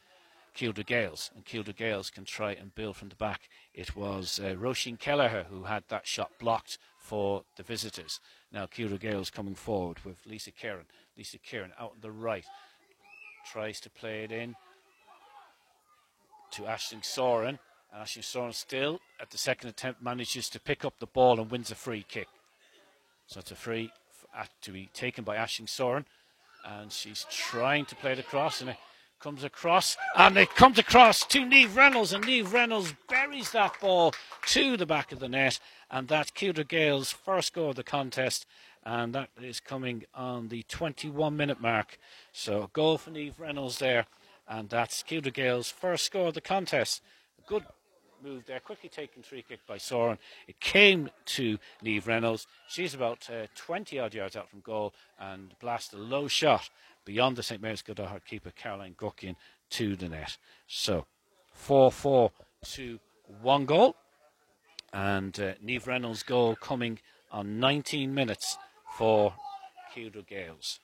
[0.56, 3.48] Keeldra Gaels, and Keeldra Gaels can try and build from the back.
[3.74, 8.20] It was uh, Roisin Kelleher who had that shot blocked for the visitors.
[8.52, 10.86] Now Keeldra Gaels coming forward with Lisa Kieran.
[11.16, 12.44] Lisa Kieran out on the right
[13.50, 14.54] tries to play it in
[16.52, 17.58] to Ashling Soren.
[17.92, 21.50] And Ashling Soren still at the second attempt manages to pick up the ball and
[21.50, 22.28] wins a free kick.
[23.26, 23.90] So it's a free
[24.62, 26.06] to be taken by Ashling Soren.
[26.64, 28.76] And she's trying to play it across and
[29.22, 34.12] comes across, and it comes across to Neve Reynolds, and Neve Reynolds buries that ball
[34.46, 35.60] to the back of the net,
[35.90, 38.46] and that's Keeldra Gaels' first goal of the contest,
[38.84, 41.98] and that is coming on the 21 minute mark.
[42.32, 44.06] So, goal for Neve Reynolds there,
[44.48, 47.00] and that's Keeldra Gaels' first score of the contest.
[47.46, 47.64] Good
[48.24, 50.18] move there, quickly taken free kick by Soren.
[50.48, 52.46] It came to Neve Reynolds.
[52.68, 56.70] She's about uh, 20 odd yards out from goal and blasted a low shot
[57.04, 57.60] beyond the St.
[57.60, 59.36] Mary's Kildare keeper Caroline Guckian
[59.70, 60.36] to the net.
[60.66, 61.06] So
[61.54, 62.30] 4 4
[62.72, 63.00] to
[63.40, 63.96] 1 goal.
[64.92, 66.98] And uh, Neve Reynolds' goal coming
[67.30, 68.58] on 19 minutes
[68.96, 69.34] for
[69.94, 70.80] Keeldra Gaels.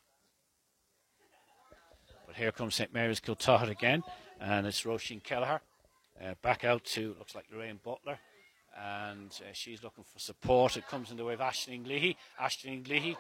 [2.27, 2.93] But here comes St.
[2.93, 4.03] Mary's Kiltoghert again,
[4.41, 5.61] and it's Roisin Kelleher
[6.23, 8.19] uh, back out to, looks like Lorraine Butler.
[8.77, 10.77] And uh, she's looking for support.
[10.77, 12.17] It comes in the way of Ashling Leahy.
[12.41, 13.17] Ashling Leahy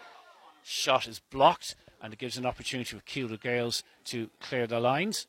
[0.62, 5.26] shot is blocked, and it gives an opportunity for Keeldra Gaels to clear the lines.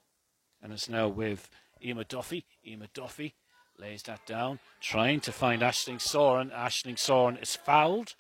[0.62, 1.50] And it's now with
[1.84, 2.46] Emma Duffy.
[2.66, 3.36] Emma Duffy
[3.78, 6.50] lays that down, trying to find Ashling Soren.
[6.50, 8.16] Ashling Soren is fouled,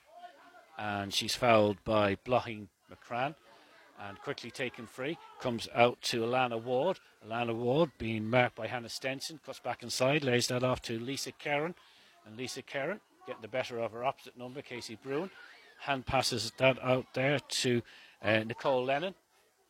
[0.78, 3.36] and she's fouled by blocking McCran
[4.02, 5.18] and quickly taken free.
[5.42, 7.00] Comes out to Alana Ward.
[7.28, 9.42] Alana Ward being marked by Hannah Stenson.
[9.46, 11.76] Cuts back inside, lays that off to Lisa Karen.
[12.26, 15.30] And Lisa Karen getting the better of her opposite number, Casey Bruin.
[15.82, 17.82] Hand passes that out there to
[18.22, 19.16] uh, Nicole Lennon.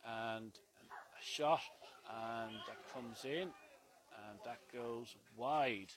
[0.04, 0.52] And
[0.90, 1.60] a shot.
[2.08, 3.48] And that comes in.
[4.28, 5.92] And that goes wide.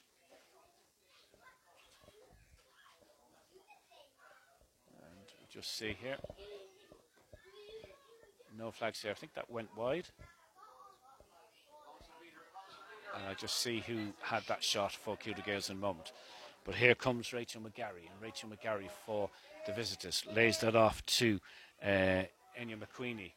[5.02, 6.18] And just see here.
[8.58, 9.12] No flags here.
[9.12, 10.08] I think that went wide.
[13.16, 16.12] And I just see who had that shot for Gaels in a moment.
[16.66, 19.30] But here comes Rachel McGarry, and Rachel McGarry for
[19.68, 21.40] the visitors lays that off to
[21.84, 22.24] uh,
[22.60, 23.34] Enya McQueenie.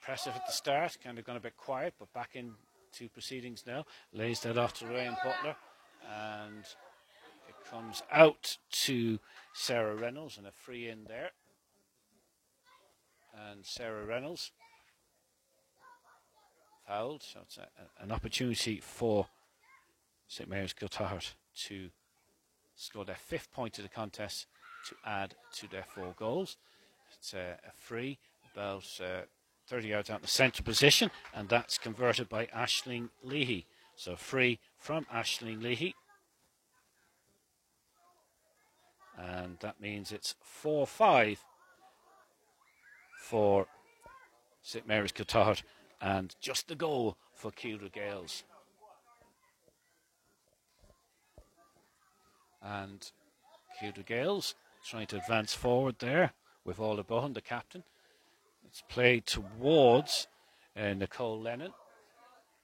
[0.00, 3.84] Impressive at the start, kind of gone a bit quiet, but back into proceedings now.
[4.12, 5.56] Lays that off to Ryan Butler,
[6.10, 6.64] and
[7.48, 9.18] it comes out to
[9.52, 11.30] Sarah Reynolds, and a free in there
[13.50, 14.52] and Sarah Reynolds
[16.86, 17.22] fouled.
[17.22, 17.68] So it's a,
[18.02, 19.26] an opportunity for
[20.26, 21.34] St Mary's Kiltoghert
[21.66, 21.90] to
[22.78, 24.46] score their fifth point of the contest
[24.88, 26.56] to add to their four goals.
[27.18, 28.18] It's a, a free
[28.54, 29.22] about uh,
[29.66, 33.66] 30 yards out in the centre position, and that's converted by Ashling Leahy.
[33.96, 35.94] So free from Ashling Leahy.
[39.18, 41.44] And that means it's 4 5
[43.20, 43.66] for
[44.62, 45.62] St Mary's Kiltoghert
[46.00, 48.44] and just the goal for Keeldra Gaels.
[52.62, 53.10] And
[53.80, 54.54] Keeldra Gaels
[54.84, 56.32] trying to advance forward there
[56.64, 57.84] with Ola Bohan, the captain.
[58.66, 60.26] It's played towards
[60.76, 61.72] uh, Nicole Lennon,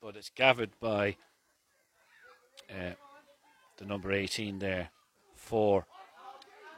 [0.02, 1.16] but it's gathered by
[2.70, 2.94] uh,
[3.78, 4.90] the number 18 there
[5.34, 5.86] for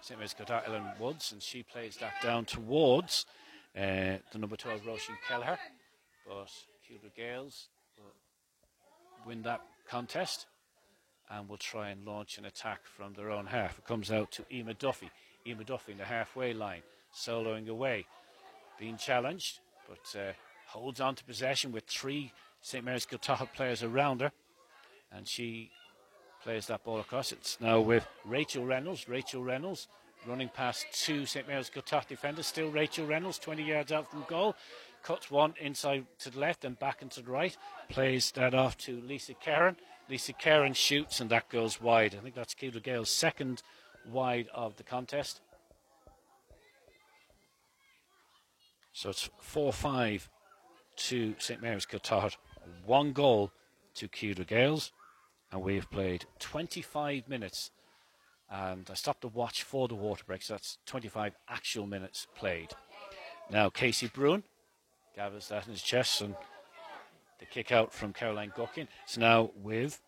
[0.00, 0.18] St.
[0.18, 0.34] Mary's
[0.66, 3.26] Ellen Woods, and she plays that down towards
[3.76, 5.58] uh, the number 12, Roisin Kelleher.
[6.26, 6.50] But
[6.88, 8.12] Keeldra Gaels will
[9.26, 10.46] win that contest
[11.30, 13.78] and will try and launch an attack from their own half.
[13.78, 15.10] It comes out to Emma Duffy.
[15.46, 16.82] Emma Duffy in the halfway line,
[17.14, 18.06] soloing away.
[18.78, 20.32] Being challenged, but uh,
[20.66, 22.84] holds on to possession with three St.
[22.84, 24.32] Mary's Kiltoghert players around her.
[25.12, 25.70] And she
[26.42, 27.32] plays that ball across.
[27.32, 29.08] It's now with Rachel Reynolds.
[29.08, 29.88] Rachel Reynolds
[30.26, 32.46] running past two St Mary's Kiltoghert defenders.
[32.46, 34.56] Still Rachel Reynolds, 20 yards out from goal.
[35.02, 37.56] Cuts one inside to the left and back into the right.
[37.88, 39.76] Plays that off to Lisa Karen.
[40.08, 42.14] Lisa Karen shoots and that goes wide.
[42.14, 43.62] I think that's Keeldra Gaels' second
[44.10, 45.40] wide of the contest.
[48.92, 50.30] So it's 4 5
[50.96, 52.36] to St Mary's Kiltoghert.
[52.84, 53.52] One goal
[53.96, 54.92] to Keeldra Gaels.
[55.52, 57.70] And we've played 25 minutes
[58.50, 62.70] and I stopped the watch for the water break, so that's 25 actual minutes played.
[63.50, 64.44] Now, Casey Bruin
[65.14, 66.36] gathers that in his chest, and
[67.38, 68.88] the kick out from Caroline Guckian.
[69.04, 70.00] It's now with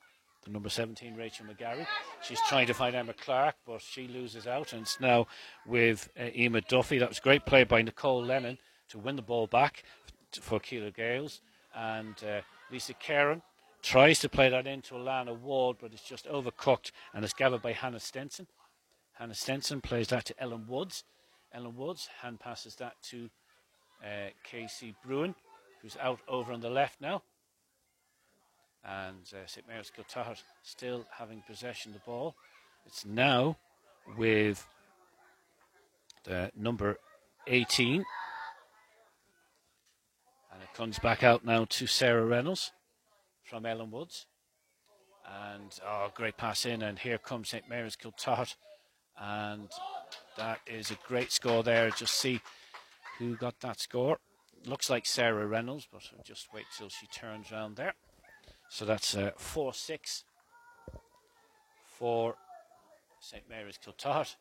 [0.44, 1.86] the number 17, Rachel McGarry.
[2.22, 5.26] She's trying to find Emma Clark, but she loses out, and it's now
[5.66, 6.98] with uh, Emma Duffy.
[6.98, 8.58] That was a great play by Nicole Lennon
[8.90, 9.82] to win the ball back
[10.40, 11.40] for Keeldra Gaels.
[11.74, 13.42] and uh, Lisa Karen
[13.82, 17.72] Tries to play that into Alana Ward, but it's just overcooked and it's gathered by
[17.72, 18.48] Hannah Stenson.
[19.14, 21.04] Hannah Stenson plays that to Ellen Woods.
[21.52, 23.30] Ellen Woods hand passes that to
[24.04, 25.34] uh, Casey Bruin,
[25.88, 27.22] who's out over on the left now.
[28.84, 32.34] And uh, St Mary's Kiltoghert still having possession of the ball.
[32.84, 33.56] It's now
[34.16, 34.66] with
[36.24, 36.98] the number
[37.46, 38.04] 18.
[40.52, 42.72] And it comes back out now to Sarah Reynolds
[43.42, 44.26] from Ellen Woods.
[45.26, 48.56] And oh, great pass in, and here comes St Mary's Kiltoghert.
[49.18, 49.70] And
[50.36, 51.90] that is a great score there.
[51.90, 52.40] Just see
[53.18, 54.18] who got that score.
[54.66, 57.94] Looks like Sarah Reynolds, but just wait till she turns around there.
[58.68, 60.24] So that's uh, 4 6
[61.86, 62.34] for
[63.20, 64.36] St Mary's Kiltoghert.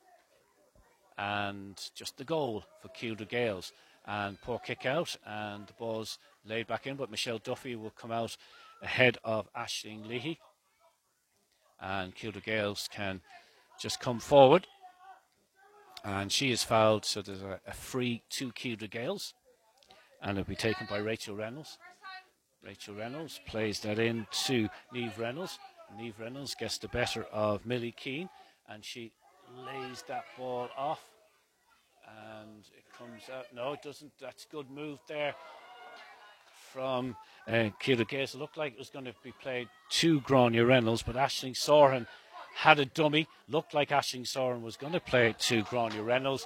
[1.17, 3.71] And just the goal for Keeldra Gaels.
[4.05, 8.11] And poor kick out, and the ball's laid back in, but Michelle Duffy will come
[8.11, 8.37] out
[8.81, 10.39] ahead of Ashling Leahy.
[11.81, 13.21] And Keeldra Gaels can
[13.79, 14.67] just come forward.
[16.03, 19.33] And she is fouled, so there's a, a free to Keeldra Gaels.
[20.21, 21.77] And it'll be taken by Rachel Reynolds.
[22.63, 25.59] Rachel Reynolds plays that in to Neve Reynolds.
[25.97, 28.29] Neve Reynolds gets the better of Millie Keane,
[28.67, 29.11] and she
[29.65, 31.01] lays that ball off.
[32.35, 33.45] And it comes out.
[33.53, 34.11] No, it doesn't.
[34.19, 35.35] That's a good move there
[36.73, 37.15] from
[37.47, 38.33] uh, Keeldra Gaels.
[38.33, 42.07] It looked like it was going to be played to Grania Reynolds, but Ashling Soren
[42.55, 43.27] had a dummy.
[43.47, 46.45] Looked like Ashling Soren was going to play it to Grania Reynolds.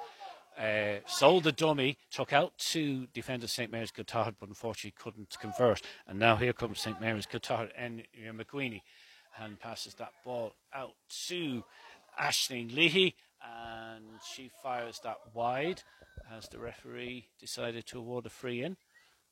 [0.60, 5.82] Uh, sold the dummy, took out two defenders St Mary's Kiltoghert, but unfortunately couldn't convert.
[6.08, 8.04] And now here comes St Mary's Kiltoghert and
[8.36, 8.82] McQueenie
[9.40, 10.92] and passes that ball out
[11.28, 11.64] to
[12.20, 15.84] Ashling Leahy, and she fires that wide
[16.32, 18.78] as the referee decided to award a free in.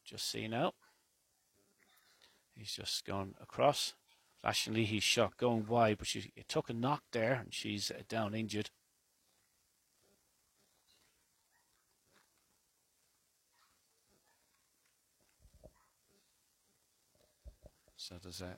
[0.06, 0.74] Just see now.
[2.56, 3.94] He's just gone across.
[4.44, 8.34] Ashling Leahy's shot going wide, but she took a knock there, and she's uh, down
[8.34, 8.70] injured.
[18.10, 18.58] So there's a,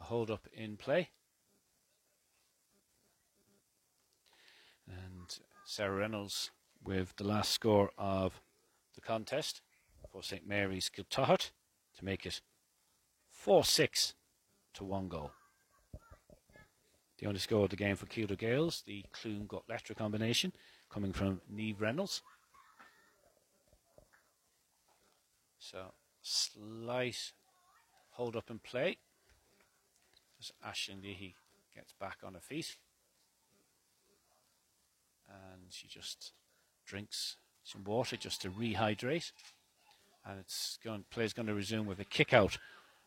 [0.00, 1.08] a hold up in play.
[4.86, 5.26] And
[5.64, 6.52] Sarah Reynolds
[6.84, 8.40] with the last score of
[8.94, 9.60] the contest
[10.08, 11.50] for St Mary's Kiltoghert
[11.98, 12.42] to make it
[13.28, 14.14] 4 6
[14.74, 15.32] to 1 goal.
[17.18, 20.52] The only score of the game for Keeldra Gaels, the Cloone Gortletteragh combination,
[20.88, 22.22] coming from Neve Reynolds.
[25.58, 27.32] So, slight
[28.12, 28.98] hold up and play.
[30.40, 31.34] As Ashling Leahy
[31.74, 32.76] gets back on her feet.
[35.28, 36.32] And she just
[36.86, 39.32] drinks some water just to rehydrate.
[40.26, 42.58] And it's going play's going to resume with a kick out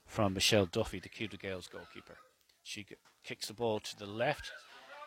[0.05, 2.17] from Michelle Duffy, the Keeldra Gaels goalkeeper.
[2.63, 4.51] She g- kicks the ball to the left.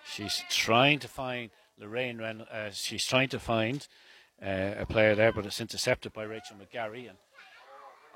[0.05, 2.19] She's trying to find Lorraine.
[2.19, 3.87] Ren- uh, she's trying to find
[4.43, 7.19] uh, a player there, but it's intercepted by Rachel McGarry, and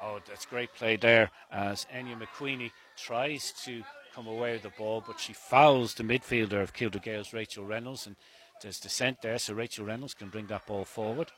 [0.04, 5.02] Oh, that's great play there as Enya McQueenie tries to come away with the ball,
[5.06, 8.16] but she fouls the midfielder of Keeldra Gaels, Rachel Reynolds, and
[8.60, 11.30] there's descent there, so Rachel Reynolds can bring that ball forward.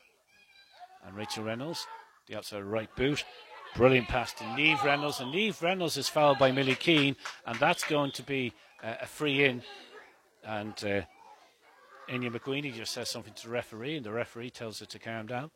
[1.05, 1.85] And Rachel Reynolds,
[2.27, 3.23] the outside right boot,
[3.75, 7.83] brilliant pass to Neve Reynolds, and Neve Reynolds is fouled by Millie Keane, and that's
[7.83, 8.51] going to be
[8.83, 9.61] uh, a free in.
[10.43, 11.01] And uh,
[12.09, 15.27] Enya McQueenie just says something to the referee, and the referee tells her to calm
[15.27, 15.51] down.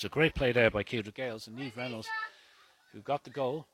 [0.00, 2.08] It's a great play there by Keeldra Gaels and Neve Reynolds,
[2.90, 3.66] who got the goal,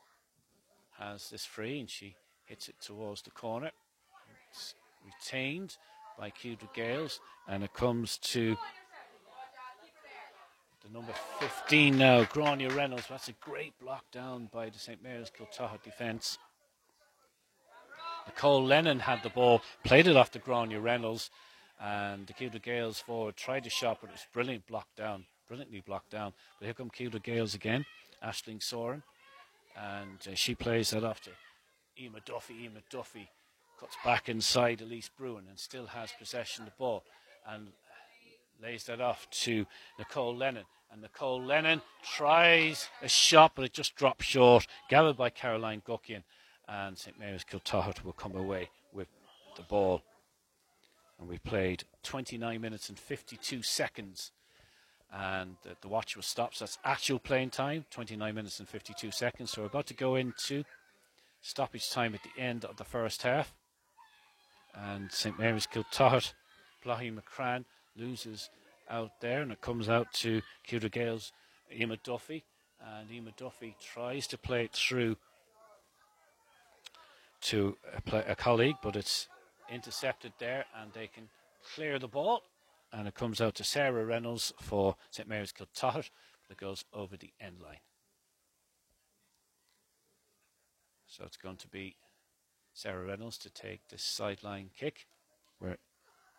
[0.98, 2.16] has this free and she
[2.46, 3.70] hits it towards the corner.
[4.50, 4.74] It's
[5.04, 5.76] retained
[6.18, 8.56] by Keeldra Gaels and it comes to
[10.82, 13.06] the number 15 now, Grania Reynolds.
[13.08, 15.00] That's a great block down by the St.
[15.00, 16.38] Mary's Kiltoghert defence.
[18.26, 21.30] Nicole Lennon had the ball, played it off to Grania Reynolds,
[21.80, 25.80] and the Keeldra Gaels forward tried to shot, but it was brilliant block down brilliantly
[25.80, 26.32] blocked down.
[26.58, 27.84] But here come Keeldra Gaels again,
[28.24, 29.02] Ashling Soren,
[29.76, 31.30] and uh, she plays that off to
[31.98, 32.66] Emma Duffy.
[32.66, 33.28] Emma Duffy
[33.78, 37.04] cuts back inside Elise Bruin and still has possession of the ball
[37.48, 37.68] and
[38.62, 39.66] lays that off to
[39.98, 40.64] Nicole Lennon.
[40.90, 44.66] And Nicole Lennon tries a shot, but it just drops short.
[44.88, 46.22] Gathered by Caroline Guckian,
[46.68, 49.08] and St Mary's Kiltoghert will come away with
[49.56, 50.02] the ball.
[51.18, 54.32] And we played 29 minutes and 52 seconds
[55.12, 56.56] and the, watch was stopped.
[56.56, 59.50] So that's actual playing time, 29 minutes and 52 seconds.
[59.50, 60.64] So we're about to go into
[61.40, 63.54] stoppage time at the end of the first half.
[64.74, 66.32] And St Mary's Kiltoghert,
[66.84, 67.64] Blahi McCran
[67.96, 68.50] loses
[68.90, 71.32] out there, and it comes out to Keeldra Gaels,
[71.72, 72.44] Emma Duffy.
[72.80, 75.16] And Emma Duffy tries to play it through
[77.42, 79.28] to a, play, a colleague, but it's
[79.72, 81.28] intercepted there, and they can
[81.74, 82.42] clear the ball
[82.92, 86.10] and it comes out to Sarah Reynolds for St Mary's Kiltoghert,
[86.42, 87.80] but it goes over the end line.
[91.06, 91.96] So it's going to be
[92.74, 95.06] Sarah Reynolds to take the sideline kick.
[95.60, 95.78] We're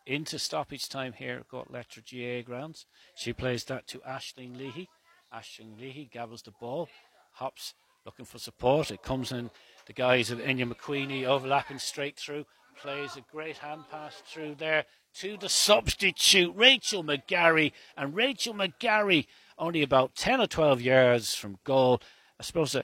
[0.05, 1.69] into stoppage time here at Gort
[2.05, 2.85] GA grounds.
[3.15, 4.87] She plays that to Ashling Leahy.
[5.33, 6.87] Ashling Leahy gavels the ball,
[7.33, 7.73] hops,
[8.05, 8.89] looking for support.
[8.91, 9.49] It comes in
[9.85, 12.45] the guys of Enya McQueenie overlapping straight through.
[12.81, 17.71] Plays a great hand pass through there to the substitute, Rachel McGarry.
[17.95, 19.25] And Rachel McGarry,
[19.57, 22.01] only about 10 or 12 yards from goal.
[22.39, 22.83] I suppose uh,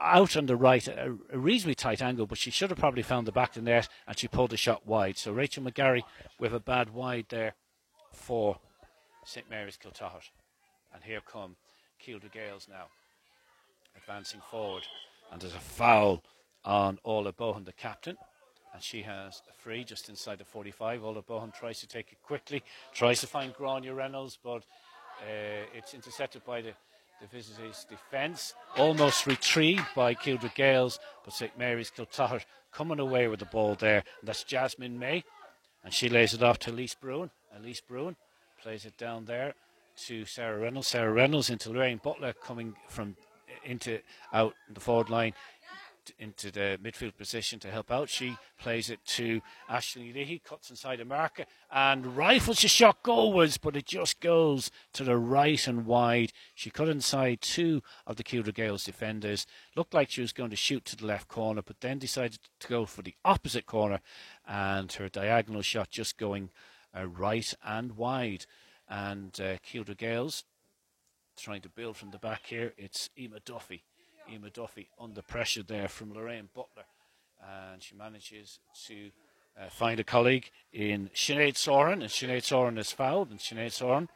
[0.00, 3.26] out on the right, a, a, reasonably tight angle, but she should have probably found
[3.26, 5.16] the back of the net and she pulled the shot wide.
[5.16, 6.02] So Rachel McGarry
[6.38, 7.54] with a bad wide there
[8.12, 8.58] for
[9.24, 10.30] St Mary's Kiltoghert.
[10.94, 11.56] And here come
[12.00, 12.86] Keeldra Gaels now
[13.96, 14.84] advancing forward.
[15.32, 16.22] And there's a foul
[16.64, 18.16] on Ola Bohan, the captain.
[18.76, 21.02] And she has a free just inside the 45.
[21.02, 22.62] Ola Bohan tries to take it quickly,
[22.92, 24.64] tries to find Grania Reynolds, but
[25.22, 26.72] uh, it's intercepted by the,
[27.22, 28.52] the visitors' defence.
[28.76, 34.04] Almost retrieved by Keeldra Gaels, but St Mary's Kiltoghert coming away with the ball there.
[34.20, 35.24] And that's Jasmine May.
[35.82, 37.30] And she lays it off to Elise Bruin.
[37.56, 38.14] Elise Bruin
[38.60, 39.54] plays it down there
[40.04, 40.88] to Sarah Reynolds.
[40.88, 43.16] Sarah Reynolds into Lorraine Butler coming from
[43.64, 44.00] into
[44.32, 45.32] out the forward line
[46.18, 48.08] into the midfield position to help out.
[48.08, 49.40] She plays it to
[49.70, 54.70] Ashling Leahy, cuts inside the marker and rifles the shot goalwards, but it just goes
[54.92, 56.32] to the right and wide.
[56.54, 59.46] She cut inside two of the Keeldra Gaels defenders.
[59.74, 62.68] Looked like she was going to shoot to the left corner, but then decided to
[62.68, 64.00] go for the opposite corner,
[64.46, 66.50] and her diagonal shot just going
[66.96, 68.46] uh, right and wide.
[68.88, 70.44] And uh, Keeldra Gaels
[71.36, 72.72] trying to build from the back here.
[72.76, 73.84] It's Emma Duffy.
[74.32, 76.84] Emma Duffy under pressure there from Lorraine Butler.
[77.72, 79.10] And she manages to
[79.60, 82.02] uh, find a colleague in Sinead Soren.
[82.02, 83.30] And Sinead Soren is fouled.
[83.30, 84.08] And Sinead Soren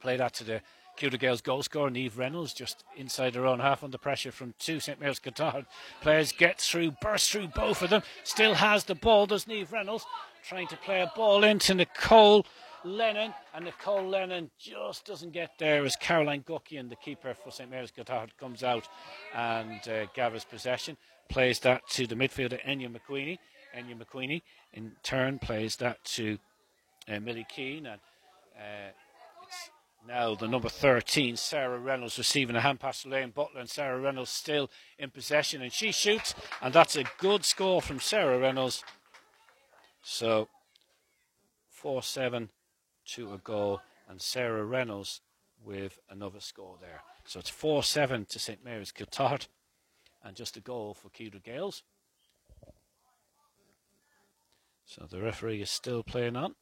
[0.00, 0.62] played that to the
[0.98, 4.78] Keeldra Gaels goal scorer, Neve Reynolds, just inside her own half under pressure from two
[4.78, 5.00] St.
[5.00, 5.66] Mary's Kiltoghert.
[6.02, 8.02] Players get through, burst through both of them.
[8.24, 10.04] Still has the ball, does Neve Reynolds.
[10.46, 12.46] Trying to play a ball into Nicole
[12.84, 17.70] Lennon, and Nicole Lennon just doesn't get there as Caroline Guckian, the keeper for St
[17.70, 18.88] Mary's Kiltoghert, comes out
[19.34, 20.96] and uh, gathers possession.
[21.28, 23.38] Plays that to the midfielder Enya McQueenie.
[23.76, 26.38] Enya McQueenie in turn plays that to
[27.08, 28.00] uh, Millie Keane, and
[28.56, 28.90] uh,
[29.46, 29.70] it's
[30.06, 34.00] now the number 13, Sarah Reynolds, receiving a hand pass to Lane Butler, and Sarah
[34.00, 38.84] Reynolds still in possession, and she shoots, and that's a good score from Sarah Reynolds.
[40.02, 40.48] So,
[41.70, 42.50] 4 7
[43.12, 45.20] to a goal, and Sarah Reynolds
[45.64, 47.02] with another score there.
[47.24, 49.48] So it's 4 7 to St Mary's Kiltoghert,
[50.24, 51.82] and just a goal for Keeldra Gaels.
[54.84, 56.54] So the referee is still playing on.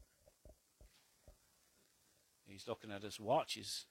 [2.46, 3.54] He's looking at his watch.
[3.54, 3.86] He's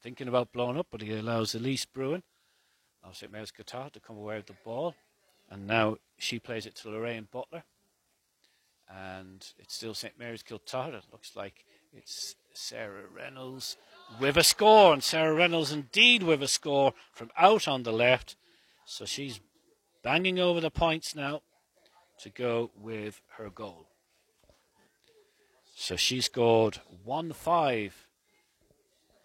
[0.00, 2.22] thinking about blowing up, but he allows Elise Bruin
[3.02, 4.94] of St Mary's Kiltoghert to come away with the ball.
[5.50, 7.64] And now she plays it to Lorraine Butler.
[8.88, 10.94] And it's still St Mary's Kiltoghert.
[10.94, 13.76] It looks like it's Sarah Reynolds
[14.20, 18.36] with a score, and Sarah Reynolds indeed with a score from out on the left.
[18.84, 19.40] So she's
[20.02, 21.42] banging over the points now
[22.20, 23.86] to go with her goal.
[25.74, 28.06] So she scored 1 5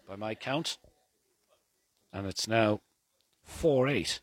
[0.08, 0.78] by my count,
[2.12, 2.80] and it's now
[3.42, 4.20] 4 8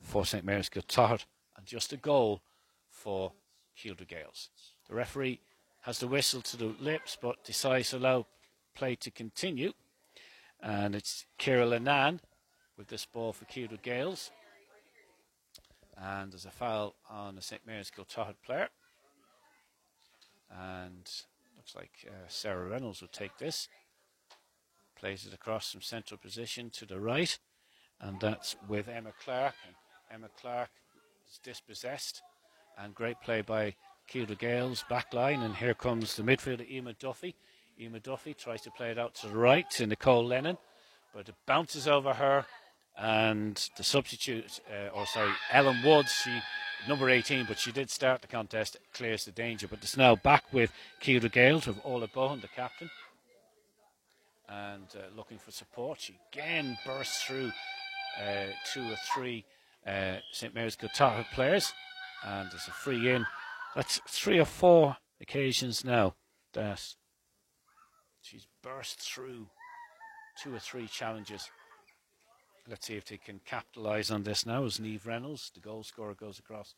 [0.00, 1.24] for St Mary's Kiltoghert,
[1.56, 2.42] and just a goal
[2.90, 3.32] for
[3.78, 4.50] Keeldra Gaels.
[4.88, 5.40] The referee
[5.82, 8.26] has the whistle to the lips but decides to allow
[8.74, 9.72] play to continue.
[10.60, 12.20] And it's Kira Lenan
[12.78, 14.30] with this ball for Keeldra Gaels.
[15.96, 17.62] And there's a foul on the St.
[17.66, 18.68] Mary's Kiltoghert player.
[20.50, 21.10] And
[21.56, 23.68] looks like uh, Sarah Reynolds will take this.
[24.96, 27.38] Plays it across from central position to the right.
[28.00, 29.54] And that's with Emma Clark.
[29.66, 29.74] And
[30.12, 30.70] Emma Clark
[31.28, 32.22] is dispossessed.
[32.78, 33.74] And great play by
[34.10, 37.34] Keeldra Gaels back line, and here comes the midfielder Emma Duffy.
[37.80, 40.58] Emma Duffy tries to play it out to the right to Nicole Lennon,
[41.14, 42.44] but it bounces over her,
[42.98, 46.40] and the substitute, uh, or sorry, Ellen Woods, she
[46.88, 49.68] number 18, but she did start the contest, clears the danger.
[49.68, 52.90] But it's now back with Keeldra Gaels with Ola Bohan, the captain,
[54.48, 56.00] and uh, looking for support.
[56.00, 57.52] She again bursts through
[58.20, 59.44] uh, two or three
[59.86, 61.72] uh, St Mary's Kiltoghert players,
[62.24, 63.26] and there's a free in
[63.74, 66.14] that's three or four occasions now
[66.52, 66.94] that
[68.20, 69.48] she's burst through
[70.42, 71.48] two or three challenges.
[72.68, 76.14] Let's see if they can capitalise on this now as Neve Reynolds, the goal scorer,
[76.14, 76.74] goes across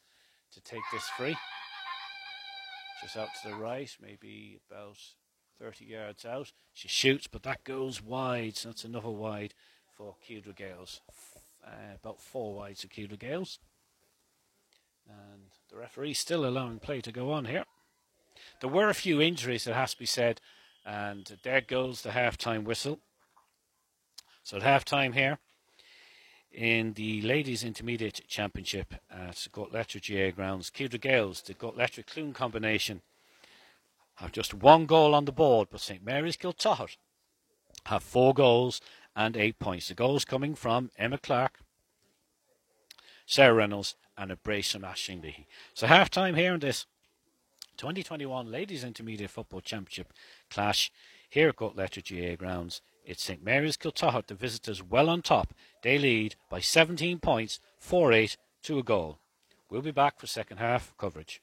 [0.53, 1.37] to take this free.
[3.03, 4.97] Just out to the right, maybe about
[5.61, 6.53] 30 yards out.
[6.73, 9.55] She shoots, but that goes wide, so that's another wide
[9.97, 11.01] for Keeldra Gaels.
[11.65, 13.59] Uh, about four wides for Keeldra Gaels.
[15.09, 17.65] And the referee still allowing play to go on here.
[18.61, 20.41] There were a few injuries, it has to be said,
[20.85, 23.01] and there goes the half time whistle.
[24.43, 25.39] So at half time here
[26.53, 33.03] in the Ladies Intermediate Championship at Gortletteragh GA grounds, Keeldra Gaels, the Gortletteragh Cloone combination,
[34.17, 36.97] have just one goal on the board, but St Mary's Kiltoghert
[37.87, 38.81] have four goals
[39.17, 39.89] and eight points.
[39.89, 41.59] The goals coming from Emma Clark,
[43.27, 45.47] Sarah Reynolds, and a brace from Ashling.
[45.75, 46.87] So half time here in this
[47.77, 50.13] 2021 Ladies Intermediate Football Championship
[50.51, 50.93] clash
[51.29, 52.81] here at Gortletteragh GA grounds.
[53.05, 55.53] It's St Mary's Kiltoghert, the visitors well on top.
[55.83, 59.19] They lead by 17 points, 4 8 to a goal.
[59.69, 61.43] We'll be back for second half coverage.